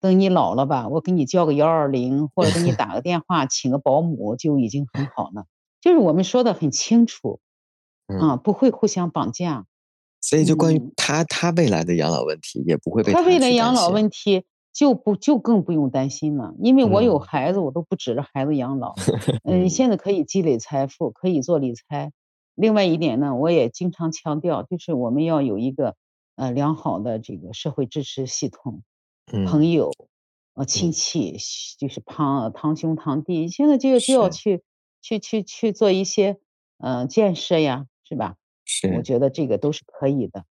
[0.00, 5.46] 等你老了吧，我给你叫个幺二零，或者给你 打个电话，请个保姆就已经很好了。
[5.80, 7.40] 就是我们说的很清楚，
[8.20, 9.66] 啊，不会互相绑架。
[10.20, 18.94] 所以，就关于他他未来的养老问题，也不会被他未来养老问题就不就更不用担心了，因为我有孩子，我都不指着孩子养老。
[19.44, 22.12] 嗯，现在可以积累财富，可以做理财。
[22.54, 25.94] 另外一点呢，我也经常强调，就是我们要有一个
[26.34, 28.82] 呃良好的这个社会支持系统。
[29.46, 29.90] 朋友，
[30.54, 31.36] 呃，亲戚，
[31.78, 34.62] 就是堂堂兄堂弟，现在就就要去
[35.00, 36.38] 去去去做一些，
[36.78, 38.36] 嗯，建设呀，是吧？
[38.64, 40.44] 是，我觉得这个都是可以的。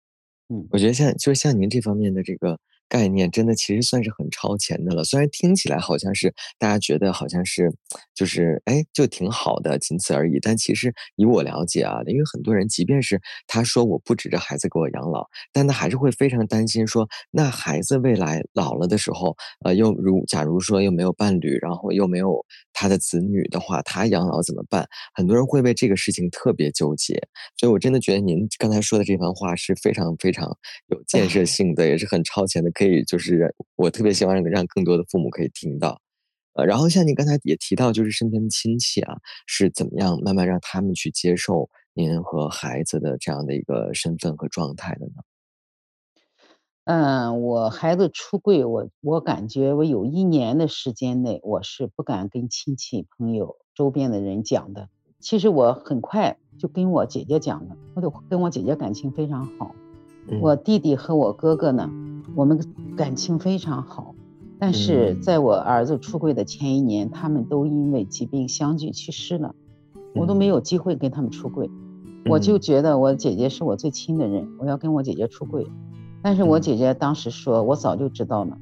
[0.50, 2.60] 嗯，我觉得像就像您这方面的这个。
[2.90, 7.74] 概念真的其实算是很超前的了，虽然听起来好像是大家觉得好像是，
[8.16, 10.40] 就是哎就挺好的，仅此而已。
[10.42, 19.36] 但其实以我了解啊，因为很多人即便是他说我不指着孩子给我养老，但他还是会非常担心说，那孩子未来老了的时候，
[19.66, 24.88] 呃，又如假如说又没有伴侣，然后又没有他的子女的话，他养老怎么办？
[25.14, 27.22] 很多人会为这个事情特别纠结。
[27.58, 30.58] 所以我真的觉得您刚才说的这番话是非常非常
[30.88, 32.72] 有建设性的，也是很超前的。
[32.78, 36.00] 可以，就是我特别希望让更多的父母可以听到，
[36.54, 39.18] 呃，然后像您刚才也提到，就是身边的亲戚啊，
[39.48, 45.14] 是怎么样慢慢让他们去接受您和孩子的这样的一个身份和状态的呢？
[46.86, 54.88] 嗯，我孩子出柜，我我感觉我有一年的时间内，我是不敢跟亲戚朋友周边的人讲的，
[55.20, 59.76] 其实我很快就跟我姐姐讲了，我就跟我姐姐感情非常好。
[60.42, 61.90] 我弟弟和我哥哥呢，
[62.36, 62.60] 我们
[62.96, 64.14] 感情非常好。
[64.60, 69.54] 但是在我儿子出柜的前一年，他们都因为疾病相继去世了，
[70.16, 71.70] 我都没有机会跟他们出柜。
[72.26, 75.66] 我就觉得我姐姐是我最亲的人，我要跟我姐姐出柜。
[76.22, 78.58] 但是我姐姐当时说，我早就知道了，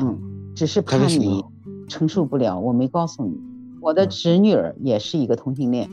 [0.00, 0.18] 嗯，
[0.54, 1.44] 只是怕你？
[1.86, 3.38] 承受不了，我没告诉你。
[3.82, 5.90] 我的侄女儿也是一个同性恋，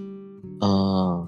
[0.60, 1.28] 啊，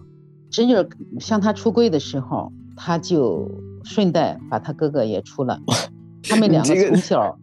[0.49, 0.87] 侄女儿
[1.19, 3.49] 向他出柜的时候，他就
[3.83, 5.59] 顺带把他哥哥也出了，
[6.23, 7.37] 他们两个从小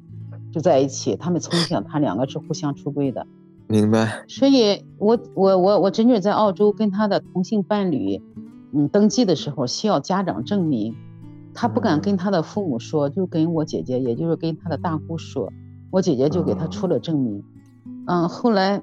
[0.53, 3.27] 就在一起，他们从小他两个是互相出柜的，
[3.67, 4.25] 明白。
[4.29, 8.23] 所以，我我我我侄女在澳洲跟他的同性伴侣，
[8.73, 10.95] 嗯，登记的时候需要家长证明，
[11.55, 15.53] 他不敢跟他的父母说，就跟我姐姐，也就是跟他的大姑说，
[15.91, 17.43] 我姐姐就给他出了证明，
[18.07, 18.83] 嗯，后来。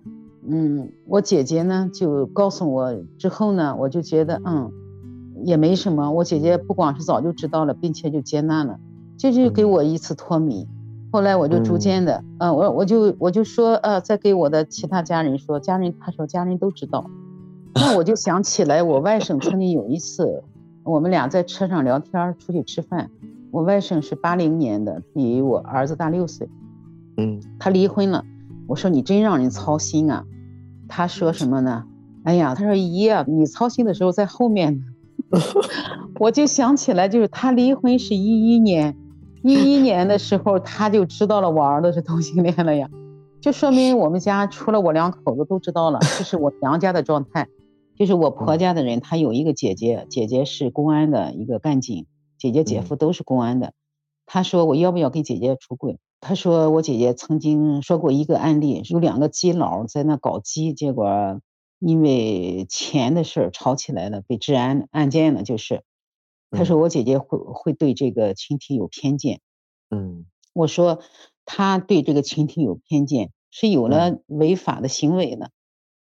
[0.50, 4.72] 嗯，我姐姐呢就告诉我之后呢，我就觉得嗯，
[5.44, 6.12] 也没什么。
[6.12, 8.80] 我姐姐不光是早就知道了，并且就接纳了，
[9.18, 10.68] 这就给我一次脱敏。
[11.12, 17.10] 后来我就逐渐的，嗯，我我就我就说，呃，再给我的其他家人说，家人他说家人都知道。
[17.76, 20.44] 那我就想起来，我外甥曾经有一次，
[20.84, 23.10] 我们俩在车上聊天，出去吃饭。
[23.52, 26.50] 我外甥是八零年的，比我儿子大六岁。
[27.16, 28.26] 嗯，他离婚了。
[28.68, 30.26] 我说你真让人操心啊。
[30.90, 31.86] 他说什么呢？
[32.24, 34.84] 哎呀，他说姨啊，你操心的时候在后面呢。
[36.20, 38.96] 我就想起来，就是他离婚是一一年，
[39.44, 42.90] 一一年的时候他就知道了我儿子是同性恋了呀，
[43.42, 47.48] 就说明我们家除了我两口子都知道了，这是我娘家的状态。
[47.96, 52.06] 就是我婆家的人，他有一个姐姐，姐姐是公安的一个干警，
[52.38, 53.74] 姐姐姐夫都是公安的。
[54.26, 55.98] 他说我要不要跟姐姐出轨？
[56.20, 61.40] 他说：“我姐姐曾经说过一个案例，有两个基佬在那搞基，结果
[61.80, 65.44] 因为钱的事儿吵起来了，被治安案件了。
[65.44, 65.84] 就是，
[66.52, 69.42] 他说我姐姐会会对这个群体有偏见。
[69.90, 71.00] 嗯，我说
[71.46, 75.52] 他对这个群体有偏见，是有了违法的行为了。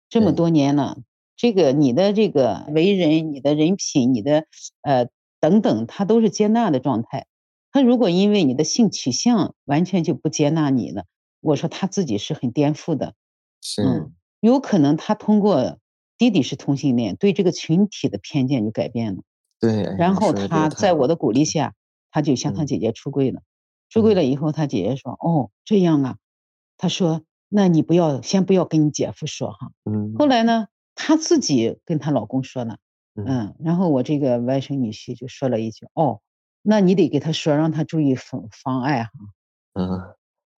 [0.09, 0.97] 这么多年了，
[1.36, 4.45] 这个你的这个为人、你的人品、你的
[4.82, 5.07] 呃
[5.39, 7.28] 等等，他都是接纳的状态。”
[7.69, 11.03] 他如果因为你的性取向完全就不接纳你了，
[11.41, 13.13] 我说他自己是很颠覆的，
[13.61, 14.09] 是，
[14.47, 15.77] 有可能他通过
[16.17, 19.21] 弟弟是同性恋，对这个群体的偏见就改变了，
[19.59, 21.73] 对，然后他在我的鼓励下，
[22.11, 23.41] 他就向他姐姐出柜了，
[23.89, 26.17] 出柜了以后，他姐姐说，哦，这样啊，
[26.77, 32.77] 他说，那你不要先不要跟你姐夫说哈，嗯，后来呢，他自己跟她老公说了，
[33.15, 36.21] 嗯，然后我这个外甥女婿就说了一句，哦。
[36.69, 39.11] 那你得给他说，让他注意防妨碍哈。
[39.75, 40.01] 嗯，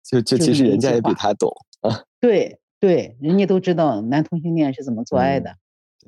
[0.02, 2.02] 就就其实人家也比他懂啊。
[2.18, 5.56] 对对，人家都知道男同性恋是怎么做爱的，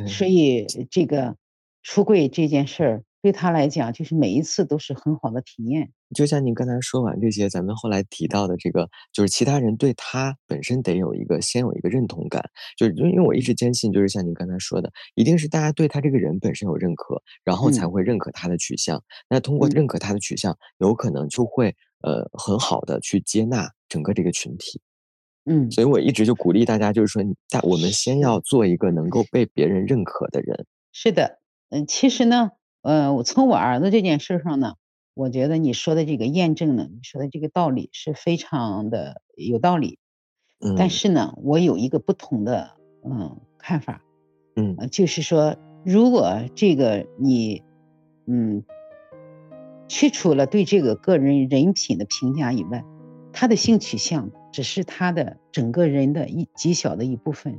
[0.06, 1.36] 所以这个
[1.82, 3.04] 出柜这件事儿。
[3.22, 5.90] 对他来讲，就是每一次都是很好的体验。
[6.14, 12.42] 就像您刚才说完这些，咱们后来提到的这个，就是其他人对他本身得有一个先有一个认同感，
[12.78, 19.04] 就是因为因为我一直坚信，就是像您刚才说的，一定是大家对他这个人本身有认可，然后才会认可他的取向。
[19.28, 24.80] 那通过认可他的取向，有可能就会呃很好的去接纳整个这个群体。
[25.44, 30.66] 嗯，所以我一直就鼓励大家，就是说，在我们先要做一个能够被别人认可的人。
[30.92, 31.38] 是的，
[31.70, 32.50] 嗯，其实呢。
[32.82, 34.72] 呃，我从我儿子这件事上呢，
[35.12, 39.98] 我觉得你说的这个验证呢，你说的这个道理是非常的有道理。
[40.60, 40.76] 嗯。
[40.78, 42.70] 但是呢，我有一个不同的
[43.04, 44.02] 嗯看法。
[44.56, 44.88] 嗯。
[44.90, 47.62] 就是说，如果这个你
[48.26, 48.64] 嗯
[49.86, 52.82] 去除了对这个个人人品的评价以外，
[53.30, 57.58] 他的性取向只是他的整个人的一极小的一部分。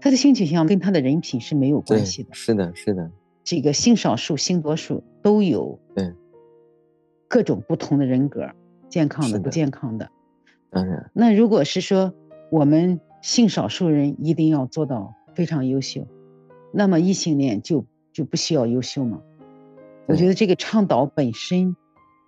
[0.00, 2.30] 他的性取向跟他的人品是没有关系的。
[2.32, 3.10] 是的，是的。
[3.42, 6.12] 这个性少数、性多数都有，对，
[7.28, 8.50] 各种不同的人格，
[8.88, 10.10] 健康的、不健康的。
[10.70, 12.12] 当然，那如果是说
[12.50, 16.06] 我们性少数人一定要做到非常优秀，
[16.72, 19.22] 那么异性恋就就不需要优秀吗？
[20.06, 21.76] 我觉得这个倡导本身。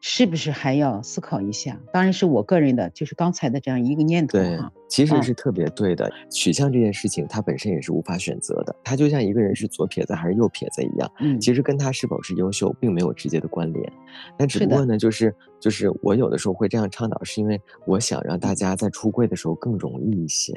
[0.01, 1.79] 是不是还要思考一下？
[1.93, 6.11] 当然是我个人的，就是刚才的这样一个念头对，其实是特别对的。
[6.31, 8.75] 取向这件事情，它本身也是无法选择的。
[8.85, 13.93] 它就像一个人是左撇子还是右撇子一样，嗯，其实跟他是否是优秀并没有直接的关联。
[14.37, 20.53] 但只不过呢，就是就是我有的时候会这样倡导，是因为我想让大家在出柜的时候更容易一些。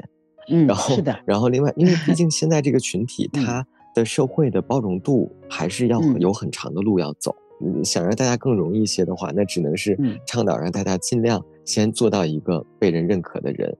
[0.49, 1.19] 嗯，然后是的。
[1.25, 3.65] 然后另外，因为毕 竟现在这个群体，它
[3.95, 7.35] 的社会的包容度还是要有很长的路要走。
[7.83, 13.77] 想让大家更容易一些的话，那只能是倡导让大家尽量先做到一个被人认可的人。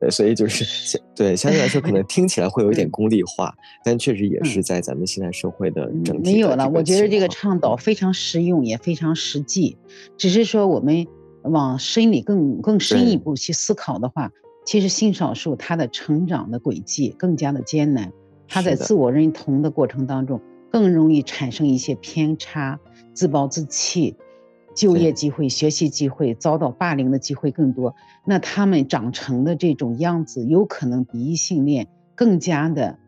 [0.00, 3.54] 呃，所以就是对相对来说，可能 听起来会有一点功利化，
[3.84, 6.32] 但确实也是在咱们现在社会的整体。
[6.32, 9.78] 没有了，我觉得这个倡导非常实用，也非常实际。
[10.18, 11.06] 只是说我们
[11.42, 14.32] 往深里更更深一步去思考的话，
[14.66, 18.12] 其实性少数他的成长的轨迹更加的艰难，
[18.48, 20.40] 他在自我认同的过程当中
[20.72, 22.80] 更容易产生一些偏差，
[23.14, 24.16] 自暴自弃。
[24.74, 27.94] 就业机会、学习机会、遭到霸凌的机会更多，
[28.24, 31.86] 那他们长成的这种样子，有可能比异性恋
[32.16, 32.98] 更加的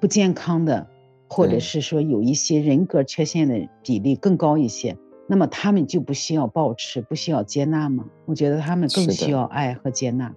[0.00, 0.88] 不健康的，
[1.28, 4.98] 或者是说有一些人格缺陷的比例更高一些。
[5.28, 8.06] 那么他们就不需要保持，不需要接纳吗？
[8.26, 10.34] 我觉得他们更需要爱和接纳。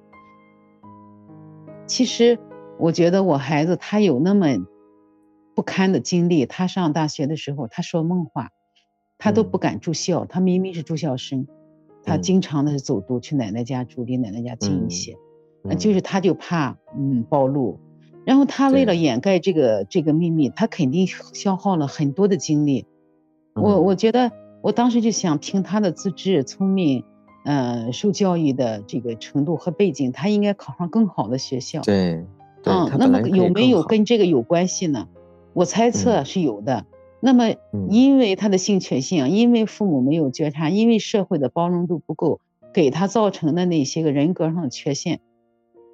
[1.88, 2.38] 其实，
[2.78, 4.48] 我觉得我孩子他有那么
[5.56, 8.52] 不堪的经历，他上大学的时候，他说梦话。
[9.18, 11.48] 他都不敢住校，他明明是住校生，
[12.04, 15.18] 他经常的是走读去奶奶家住，离奶奶家近一些，
[15.80, 17.80] 就是他就怕嗯暴露，
[18.26, 22.86] 然后他为了掩盖这个这个秘密，他肯定消耗了很多的精力。
[23.56, 27.04] 我我觉得我当时就想，凭他的资质、聪明，
[27.46, 31.82] 嗯，受教育的这个程度和背景，他应该考上更好的学校。
[31.82, 32.26] 对，
[32.66, 35.08] 嗯，那么有没有跟这个有关系呢？
[35.54, 36.86] 我猜测是有的。
[37.26, 37.56] 那么，
[37.90, 42.40] 因为他的性缺陷，因为父母没有觉察，因为社会的包容度不够，
[42.72, 45.22] 给他造成的那些个人格上的缺陷，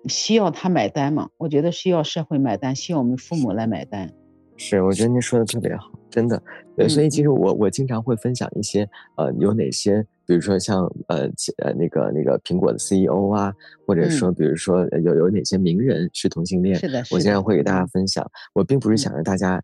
[0.09, 1.29] 需要他买单吗？
[1.37, 4.11] 我觉得需要社会买单，需要我们父母来买单。
[4.57, 6.43] 是，我觉得您说的特别好，真的。
[6.75, 11.29] 对，所以其实我我经常会分享一些，呃，有哪些，比如说像呃
[11.63, 13.53] 呃那个那个苹果的 CEO 啊，
[13.87, 18.29] 或者说比如说有有哪些名人是同性恋，是的，我经常会给大家分享。
[18.53, 19.61] 我并不是想让大家。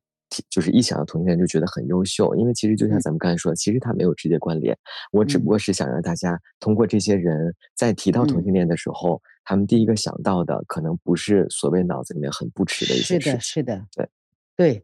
[0.50, 4.78] 就是一想到同性恋就觉得很优秀，因为其实就像咱们刚才说的，其实它没有直接关联。
[5.12, 13.30] 我只不过是想让大家通过这些人在提到同性恋的时候，他们第一个想到的可能不是所谓脑子里面很不耻的一些事。
[13.30, 14.10] 是的，是的，对，
[14.58, 14.84] 对，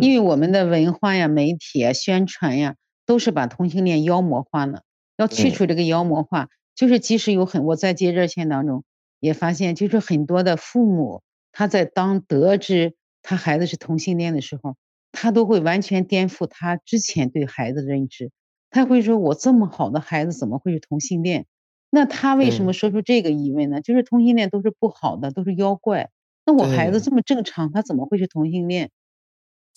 [0.00, 2.76] 因为我们的文化呀、媒体啊、宣传呀，
[3.06, 4.82] 都是把同性恋妖魔化了。
[5.16, 8.84] 要去除这个妖魔化，就是即使有很我在接热线当中
[9.18, 11.22] 也发现，就是很多的父母
[11.52, 12.94] 他在当得知。
[13.26, 14.76] 他孩子是同性恋的时候，
[15.10, 18.30] 他都会完全颠覆他之前对孩子的认知。
[18.70, 21.46] 他会说：“我这么好的孩子怎么会是同性恋？”
[21.90, 23.80] 那他为什么说出这个疑问呢？
[23.80, 26.10] 就是同性恋都是不好的，都是妖怪。
[26.44, 28.90] 那我孩子这么正常，他怎么会是同性恋？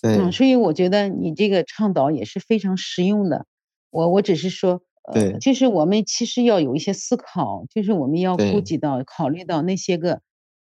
[0.02, 3.46] 嗯，所以我觉得你这个倡导也是非常实用的。
[3.90, 10.20] 我我只是说，呃，就是我们其实要有一些思考，就是我们要顾及到、考虑到那些个。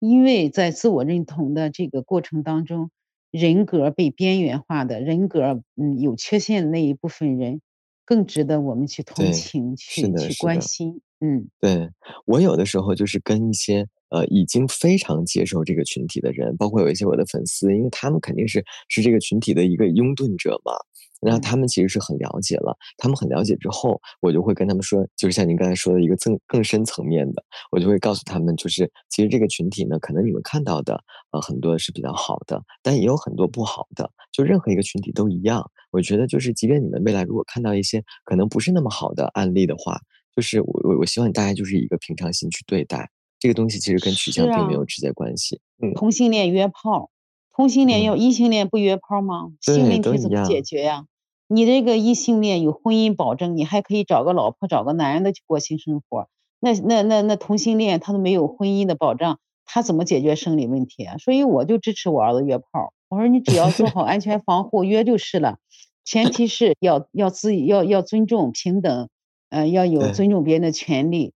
[0.07, 2.91] 因为在自我认同的这个过程当中，
[3.31, 7.61] 人格被边缘化的人格，嗯，有缺陷的那一部分人，
[8.05, 11.01] 更值得我们去同情、去去关心。
[11.19, 11.89] 嗯，对
[12.25, 20.73] 我有的时候就是跟一些呃已经非常接受这个群体的人，包括有一些我的粉丝，因为他们肯定是是这个群体的一个拥趸者嘛。
[21.21, 31.01] 然后他们其实是很了解了，他们很了解之后，我就会跟他们说，就是像您刚才说的一个更更深层面的，我就会告诉他们，就是其实这个群体呢，可能你们看到的
[31.31, 35.69] 呃很多是比较好的，但也有很多不好的，就任何一个群体都一样。
[35.91, 39.99] 我觉得就是，即便你们未来如果看到一些可能不是那么好的案例的话，
[40.35, 43.09] 就是我我我希望大家就是一个平常心去对待
[43.39, 45.61] 这个东西，其实跟取向并没有直接关系。
[45.81, 47.09] 嗯，同性恋约炮。
[47.55, 49.51] 同性恋要异性恋不约炮吗？
[49.61, 51.05] 性问题怎么解决呀？
[51.47, 56.27] 你这个异性恋有婚姻保证，你还可以找个老婆，找个男人的去过性生活。
[56.59, 61.17] 那那那那同性恋他都没有婚姻的保障，他怎么解决生理问题啊？
[61.17, 62.93] 所以我就支持我儿子约炮。
[63.07, 65.59] 我说你只要做好安全防护，约就是了。
[66.03, 69.07] 前提是要要自己要要尊重平等，
[69.49, 71.31] 呃，要有尊重别人的权利。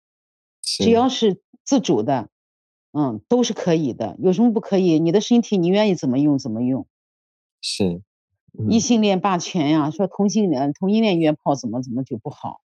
[0.62, 2.28] 只要是自主的。
[2.92, 5.00] 嗯，都是可以的，有什么不可以？
[5.00, 6.88] 你的身体你愿意怎么用怎么用。
[7.62, 8.02] 是，
[8.70, 12.62] 异性恋霸权呀，说同性恋同性恋约炮怎么怎么就不好？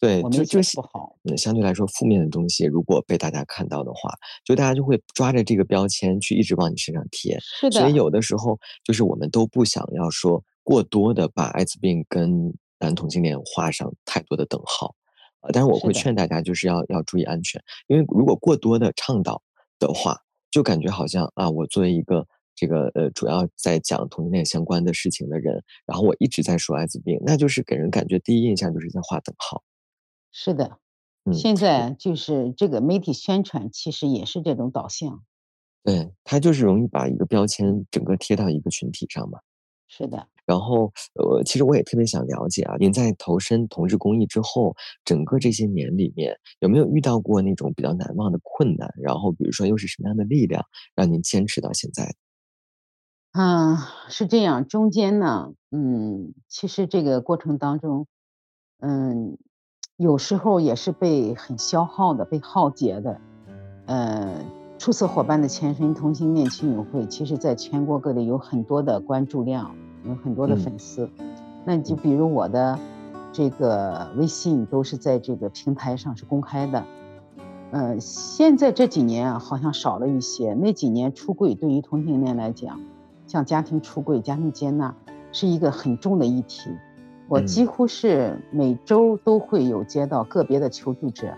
[0.00, 1.16] 对，就就不好。
[1.24, 4.12] 嗯，相对来说，负面的东西如果被大家看到的话，
[4.44, 7.38] 就大家就会抓着这个标签去一直往你身上贴。
[7.40, 7.80] 是的。
[7.80, 14.94] 所以有的时候就是我们都不想要说过多的把艾滋病跟男同性恋画上太多的等号。
[15.52, 19.42] 但是我会劝大家，就是要要注意安全，因为如果过多的倡导
[19.78, 20.16] 的话，
[20.50, 29.62] 就感觉好像啊，我作为一个这个呃主要在讲同性恋相关的事情的人，然后我一直在说艾滋病，那就是给人感觉第一印象就是在画等号。
[30.30, 30.78] 是的，
[31.32, 35.24] 现在就是这个媒体宣传其实也是这种导向。
[35.82, 39.40] 对，它就是容易把一个标签整个贴到一个群体上嘛。
[39.86, 40.28] 是的。
[40.46, 44.74] 然后，呃，其实我也特别想了解啊，您在投身同志公益之后，
[45.04, 48.92] 整个这些年里面，有没有遇到过那种比较难忘的困难？
[49.02, 50.64] 然后，比如说又是什么样的力量
[50.94, 52.14] 让您坚持到现在？
[53.32, 53.76] 嗯，
[54.08, 58.06] 是这样，中间呢，嗯，其实这个过程当中，
[58.80, 59.38] 嗯，
[59.96, 63.20] 有时候也是被很消耗的，被耗竭的。
[63.86, 64.44] 呃，
[64.78, 69.74] 初次伙伴的前身同性恋亲友会，其实在全国各地有很多的关注量，
[70.06, 71.08] 有很多的粉丝。
[71.64, 72.78] 那你就比如我的
[73.32, 76.84] 这个微信都是在这个平台上是公开的。
[77.70, 80.54] 呃，现在这几年啊，好像少了一些。
[80.54, 82.80] 那几年出柜对于同性恋来讲，
[83.26, 84.94] 像家庭出柜、家庭接纳
[85.32, 86.70] 是一个很重的议题。
[87.26, 91.34] 我几乎是每周都会有接到个别的求助者。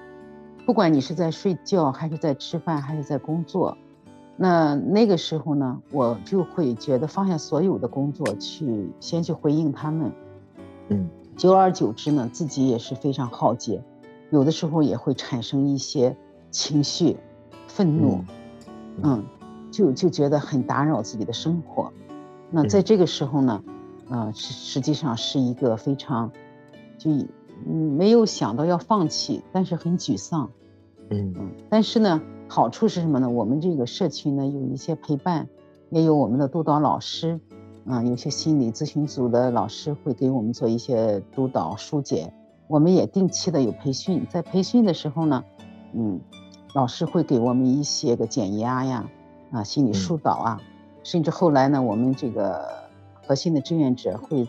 [0.66, 3.78] 不管你是在睡觉，还是在吃饭，还是在工作，
[4.36, 10.12] 那那个时候呢，我就会觉得放下所有的工作，去先去回应他们。
[10.88, 13.82] 嗯，久而久之呢，自己也是非常耗竭，
[14.30, 16.16] 有的时候也会产生一些
[16.50, 17.16] 情绪，
[17.66, 18.24] 愤怒，
[19.02, 19.24] 嗯，
[19.70, 21.92] 就就觉得很打扰自己的生活。
[22.50, 23.62] 那在这个时候呢，
[24.08, 26.30] 啊，实实际上是一个非常，
[26.98, 27.10] 就。
[27.66, 30.50] 嗯，没有想到要放弃，但是很沮丧。
[31.08, 33.28] 嗯嗯，但是呢，好处是什么呢？
[33.28, 35.48] 我们这个社区呢有一些陪伴，
[35.90, 37.40] 也有我们的督导老师，
[37.86, 42.32] 啊，有些心理咨询组的老师会给我们做一些督导疏解。
[42.68, 45.44] 我们也定期的有培训，在培训的时候呢，
[45.92, 46.20] 嗯，
[46.74, 49.08] 老师会给我们一些个减压呀，
[49.50, 50.60] 啊，心理疏导啊，
[51.02, 52.64] 甚至后来呢，我们这个
[53.26, 54.48] 核心的志愿者会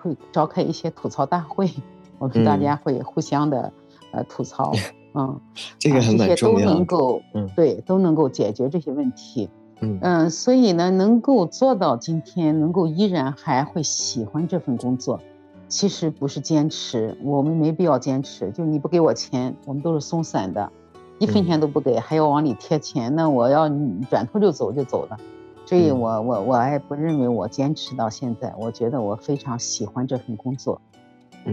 [0.00, 1.70] 会召开一些吐槽大会。
[2.18, 3.72] 我们大家会互相的，
[4.12, 4.72] 呃，吐槽，
[5.14, 5.40] 嗯，
[5.78, 9.48] 这个很这些都能够，嗯，对，都能够解决这些问题，
[9.80, 15.20] 嗯嗯，所以呢，能够做到今天，能够依然还会喜欢这份工作，
[15.68, 20.72] 其实不是坚持，我们没必要坚持，就你不给我钱，我们都是松散的，
[21.20, 23.68] 一分钱都不给，还要往里贴钱，那我要
[24.10, 25.16] 转头就走就走了，
[25.64, 30.80] 所以我我我还不认为我坚持到现在，我觉得我非常喜欢这份工作。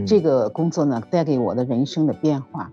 [0.07, 2.71] 这个工作呢，带给我的人生的变化，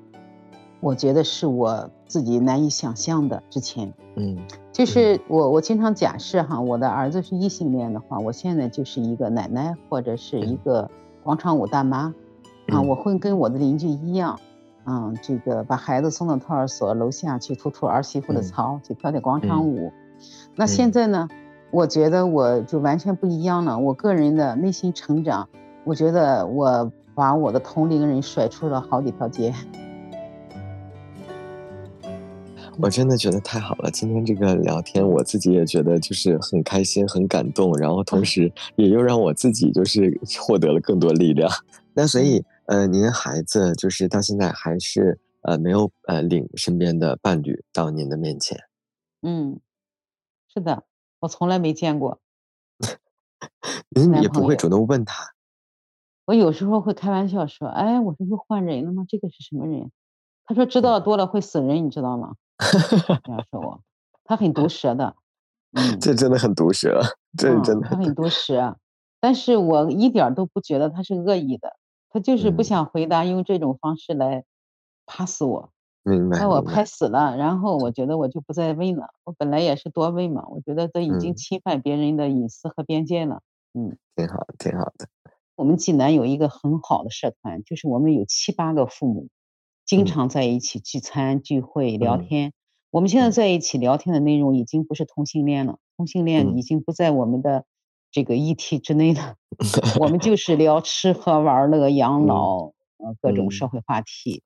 [0.80, 3.42] 我觉得是我自己难以想象的。
[3.50, 4.36] 之前，嗯，
[4.72, 10.90] 就是我我经常假设哈，我的儿子是异性恋的话，我现在就是一个奶奶或者是一个
[11.22, 12.14] 广场舞大妈，
[12.68, 14.38] 啊，我会跟我的邻居一样，
[14.86, 19.92] 嗯，这个把孩子送到托儿所楼下去吐吐儿媳妇的槽，去跳跳广场舞。
[20.54, 21.28] 那现在呢，
[21.70, 23.78] 我觉得我就完全不一样了。
[23.78, 25.48] 我个人的内心成长，
[25.84, 26.90] 我觉得我。
[27.18, 29.52] 把我的同龄人甩出了好几条街，
[32.80, 33.90] 我真的觉得太好了。
[33.90, 41.50] 今天这个聊天，我自己也觉得就是很开心、很感动，然后同时也又让我自己就是获得了更多力量。
[41.92, 48.56] 那所以，呃，您的孩子就是到现在还是呃没有呃领身边的伴侣到您的面前？
[49.22, 49.58] 嗯，
[50.54, 50.84] 是的，
[51.18, 52.20] 我从来没见过。
[53.90, 55.32] 您也不会主动问他？
[56.26, 59.04] 我有时候会开玩笑说：“哎，我说又换人了吗？
[59.08, 59.90] 这个是什么人？”
[60.46, 63.80] 他说：“知道多了会死人，你知道吗？”这样说我，
[64.24, 65.14] 他很毒舌的。
[65.72, 67.00] 嗯，这真的很毒舌，
[67.36, 67.88] 这真的。
[67.88, 68.78] 他很毒舌，
[69.20, 71.76] 但是我一点都不觉得他是恶意的，
[72.10, 74.44] 他就是不想回答，用这种方式来
[75.04, 75.70] 怕死我，
[76.02, 76.38] 明白？
[76.40, 79.08] 把我拍死了，然后我觉得我就不再问了。
[79.24, 83.42] 我本来也是多问嘛，我觉得这已经侵犯别人的隐私和边界了。
[83.74, 85.06] 嗯，挺好，挺好的。
[85.54, 89.28] 我们济南有一个很好的社团，就是我们有七八个父母，
[89.88, 92.52] 经常在一起聚餐、聚会、聊天。
[92.90, 97.64] 我们现在在一起聊天的内容已经不是同性恋了，同性恋已经不在我们的
[98.10, 99.36] 这个议题之内了。
[99.98, 102.66] 我们就是聊吃喝玩乐、养老，
[102.98, 104.42] 呃，各种社会话题。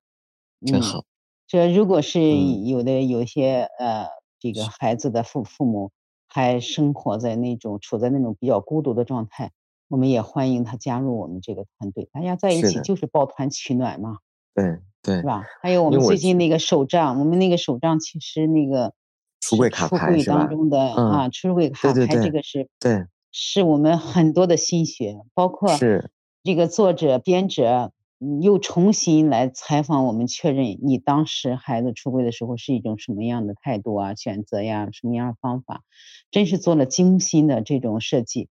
[0.65, 1.03] 真好。
[1.49, 2.21] 这如果是
[2.65, 4.07] 有的有些呃，
[4.39, 5.91] 这个孩子的父父母
[6.29, 9.51] 还生活在那种处在那种比较孤独的状态。
[9.89, 14.19] 我们也欢迎他加入我们这个团队，大家在一起就是抱团取暖嘛。
[14.55, 15.43] 对对，是吧？
[15.61, 18.95] 还有我们最近那个手账，我们那个手账其实那个
[19.41, 26.11] 出柜卡牌当中的啊，出柜卡牌这个是对，是我们很多的心血，包括是
[26.45, 27.93] 这个作者编者
[28.41, 35.83] 又重新来采访我们，确认你当时孩子出柜的时候是一种什么样的态度啊、选择呀、什么样的方法，
[36.31, 38.49] 真是做了精心的这种设计。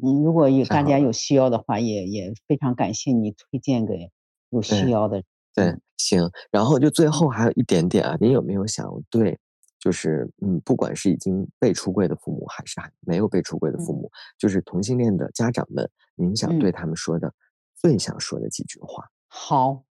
[0.00, 4.10] 嗯，如果有大家有需要的话，也也非常感谢你推荐给
[4.50, 5.24] 有需要的。
[5.58, 6.30] 对，行。
[6.50, 9.38] 然后就最后还有一点点啊，您有没有想对
[9.80, 17.32] 就是嗯，不管是已经被出柜的父母，还是还没有被出柜的父母，就是同性恋的家长们，您想对他们说的
[17.76, 19.04] 最想说的几句话？
[19.28, 19.84] 好，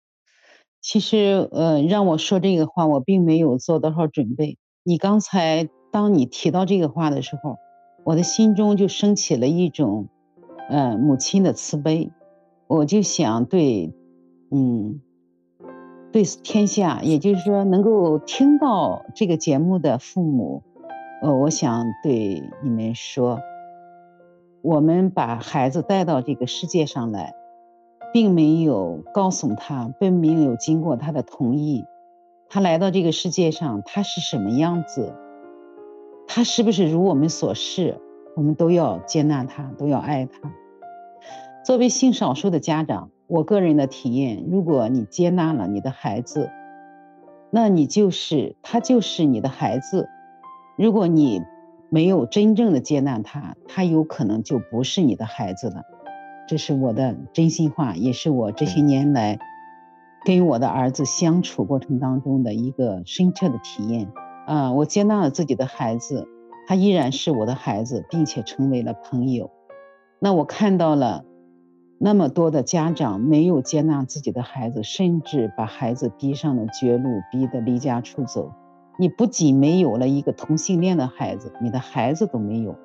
[0.81, 4.57] 其实呃，让我说这个话，我并没有做多少准备。
[4.83, 7.57] 你刚才当你提到这个话的时候，
[8.03, 10.09] 我的心中就升起了一种
[10.69, 12.11] 呃母亲的慈悲，
[12.67, 13.93] 我就想对
[14.51, 15.01] 嗯。
[16.15, 20.63] 对天下，也就是说，能够听到这个节目的父母，
[21.21, 23.41] 呃，我想对你们说，
[24.61, 27.33] 我们把孩子带到这个世界上来，
[28.13, 31.83] 并没有告诉他，并没有经过他的同意，
[32.47, 35.13] 他来到这个世界上，他是什么样子，
[36.29, 37.99] 他是不是如我们所示，
[38.37, 40.49] 我们都要接纳他，都要爱他。
[41.65, 43.09] 作为性少数的家长。
[43.27, 46.51] 我个人的体验，如果你接纳了你的孩子，
[47.49, 50.05] 那你就是他就是你的孩子；
[50.77, 51.41] 如果你
[51.89, 55.81] 没有真正的接纳他，他有可能就不是你的孩子了。
[56.47, 59.39] 这是我的真心话，也是我这些年来
[60.23, 64.11] 跟我的儿子相处过程当中的一个深刻的体验。
[64.45, 66.27] 啊，我接纳了自己的孩子，
[66.67, 69.49] 他依然是我的孩子，并且成为了朋友。
[70.19, 71.25] 那我看到了。
[71.97, 78.51] 那么多的家长没有接纳自己的孩子，甚至把孩子逼上了绝路，逼得离家出走。
[78.97, 82.75] 你不仅没有了一个同性恋的孩子，你的孩子都没有。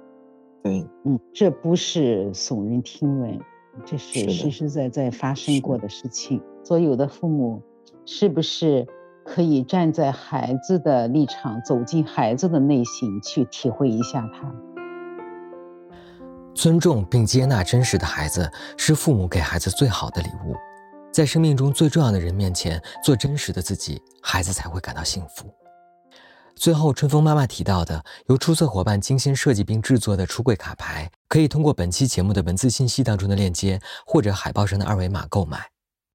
[0.62, 3.38] 对，嗯，这不是耸人听闻，
[3.84, 6.42] 这是实实在在发生过的事情。
[6.62, 7.62] 所有的父母，
[8.04, 8.86] 是不是
[9.24, 14.54] 可以站在孩子的立场，走进孩子的内心，去体会一下他？
[16.60, 20.54] 尊重并接纳真实的孩子，是父母给孩子最好的礼物。
[21.10, 25.50] 在生命中最重要的人面前做真实的自己，孩子才会感到幸福。
[26.54, 35.66] 最后，春风妈妈提到的由出色伙伴精心设计并制作的出柜卡牌，可以通过本期节目的文字信息当中的链接，或者海报上的二维码购买。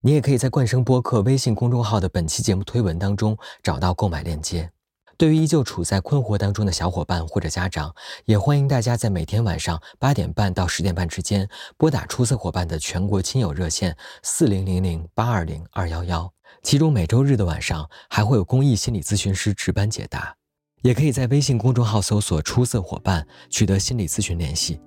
[0.02, 4.70] 你也可以在冠生播客微信公众号的本期节目推文当中找到购买链接。
[5.18, 7.94] 对于依旧处在困惑当中的小伙伴或者家长，
[8.26, 11.48] 也欢迎大家在每天晚上八点半到十点半之间
[11.78, 16.32] 拨打出色伙伴的全国亲友热线四零零零八二零二幺幺，
[16.64, 20.36] 其中每周日的晚上还会有公益心理咨询师值班解答。
[20.82, 24.80] 也可以在微信公众号搜索“出色伙伴”取得心理咨询联系。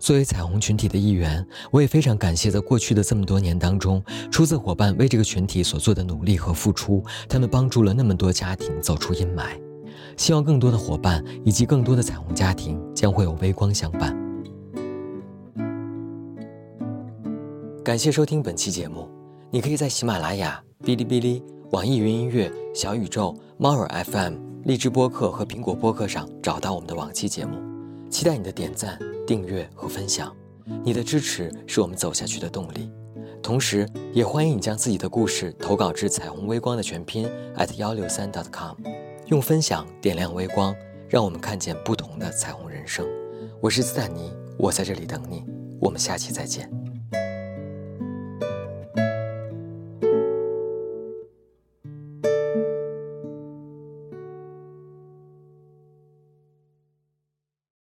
[0.00, 7.04] 作为彩虹群体的一员，我也非常感谢在过去的这么多年当中，出色伙伴为这个群体所做的努力和付出。
[7.28, 9.60] 他们帮助了那么多家庭走出阴霾。
[10.16, 14.16] 希望更多的伙伴以及更多的彩虹家庭将会有微光相伴。
[17.84, 19.08] 感谢收听本期节目，
[19.50, 21.42] 你可以在喜马拉雅、哔哩哔哩、
[21.72, 24.34] 网易云音乐、小宇宙、猫耳 FM、
[24.64, 27.79] 荔枝播客和苹果播客上找到我们的往期节目。
[28.10, 28.98] 期待你的点赞。
[29.26, 30.34] 订阅和分享，
[30.82, 32.90] 你的支持是我们走下去的动力。
[33.40, 38.76] 同时，也欢迎你将自己的故事投稿至彩虹微光的全拼 at 幺六三 dot com，
[39.26, 40.74] 用分享点亮微光，
[41.08, 43.06] 让我们看见不同的彩虹人生。
[43.60, 45.44] 我是斯坦尼，我在这里等你。
[45.80, 46.68] 我们下期再见。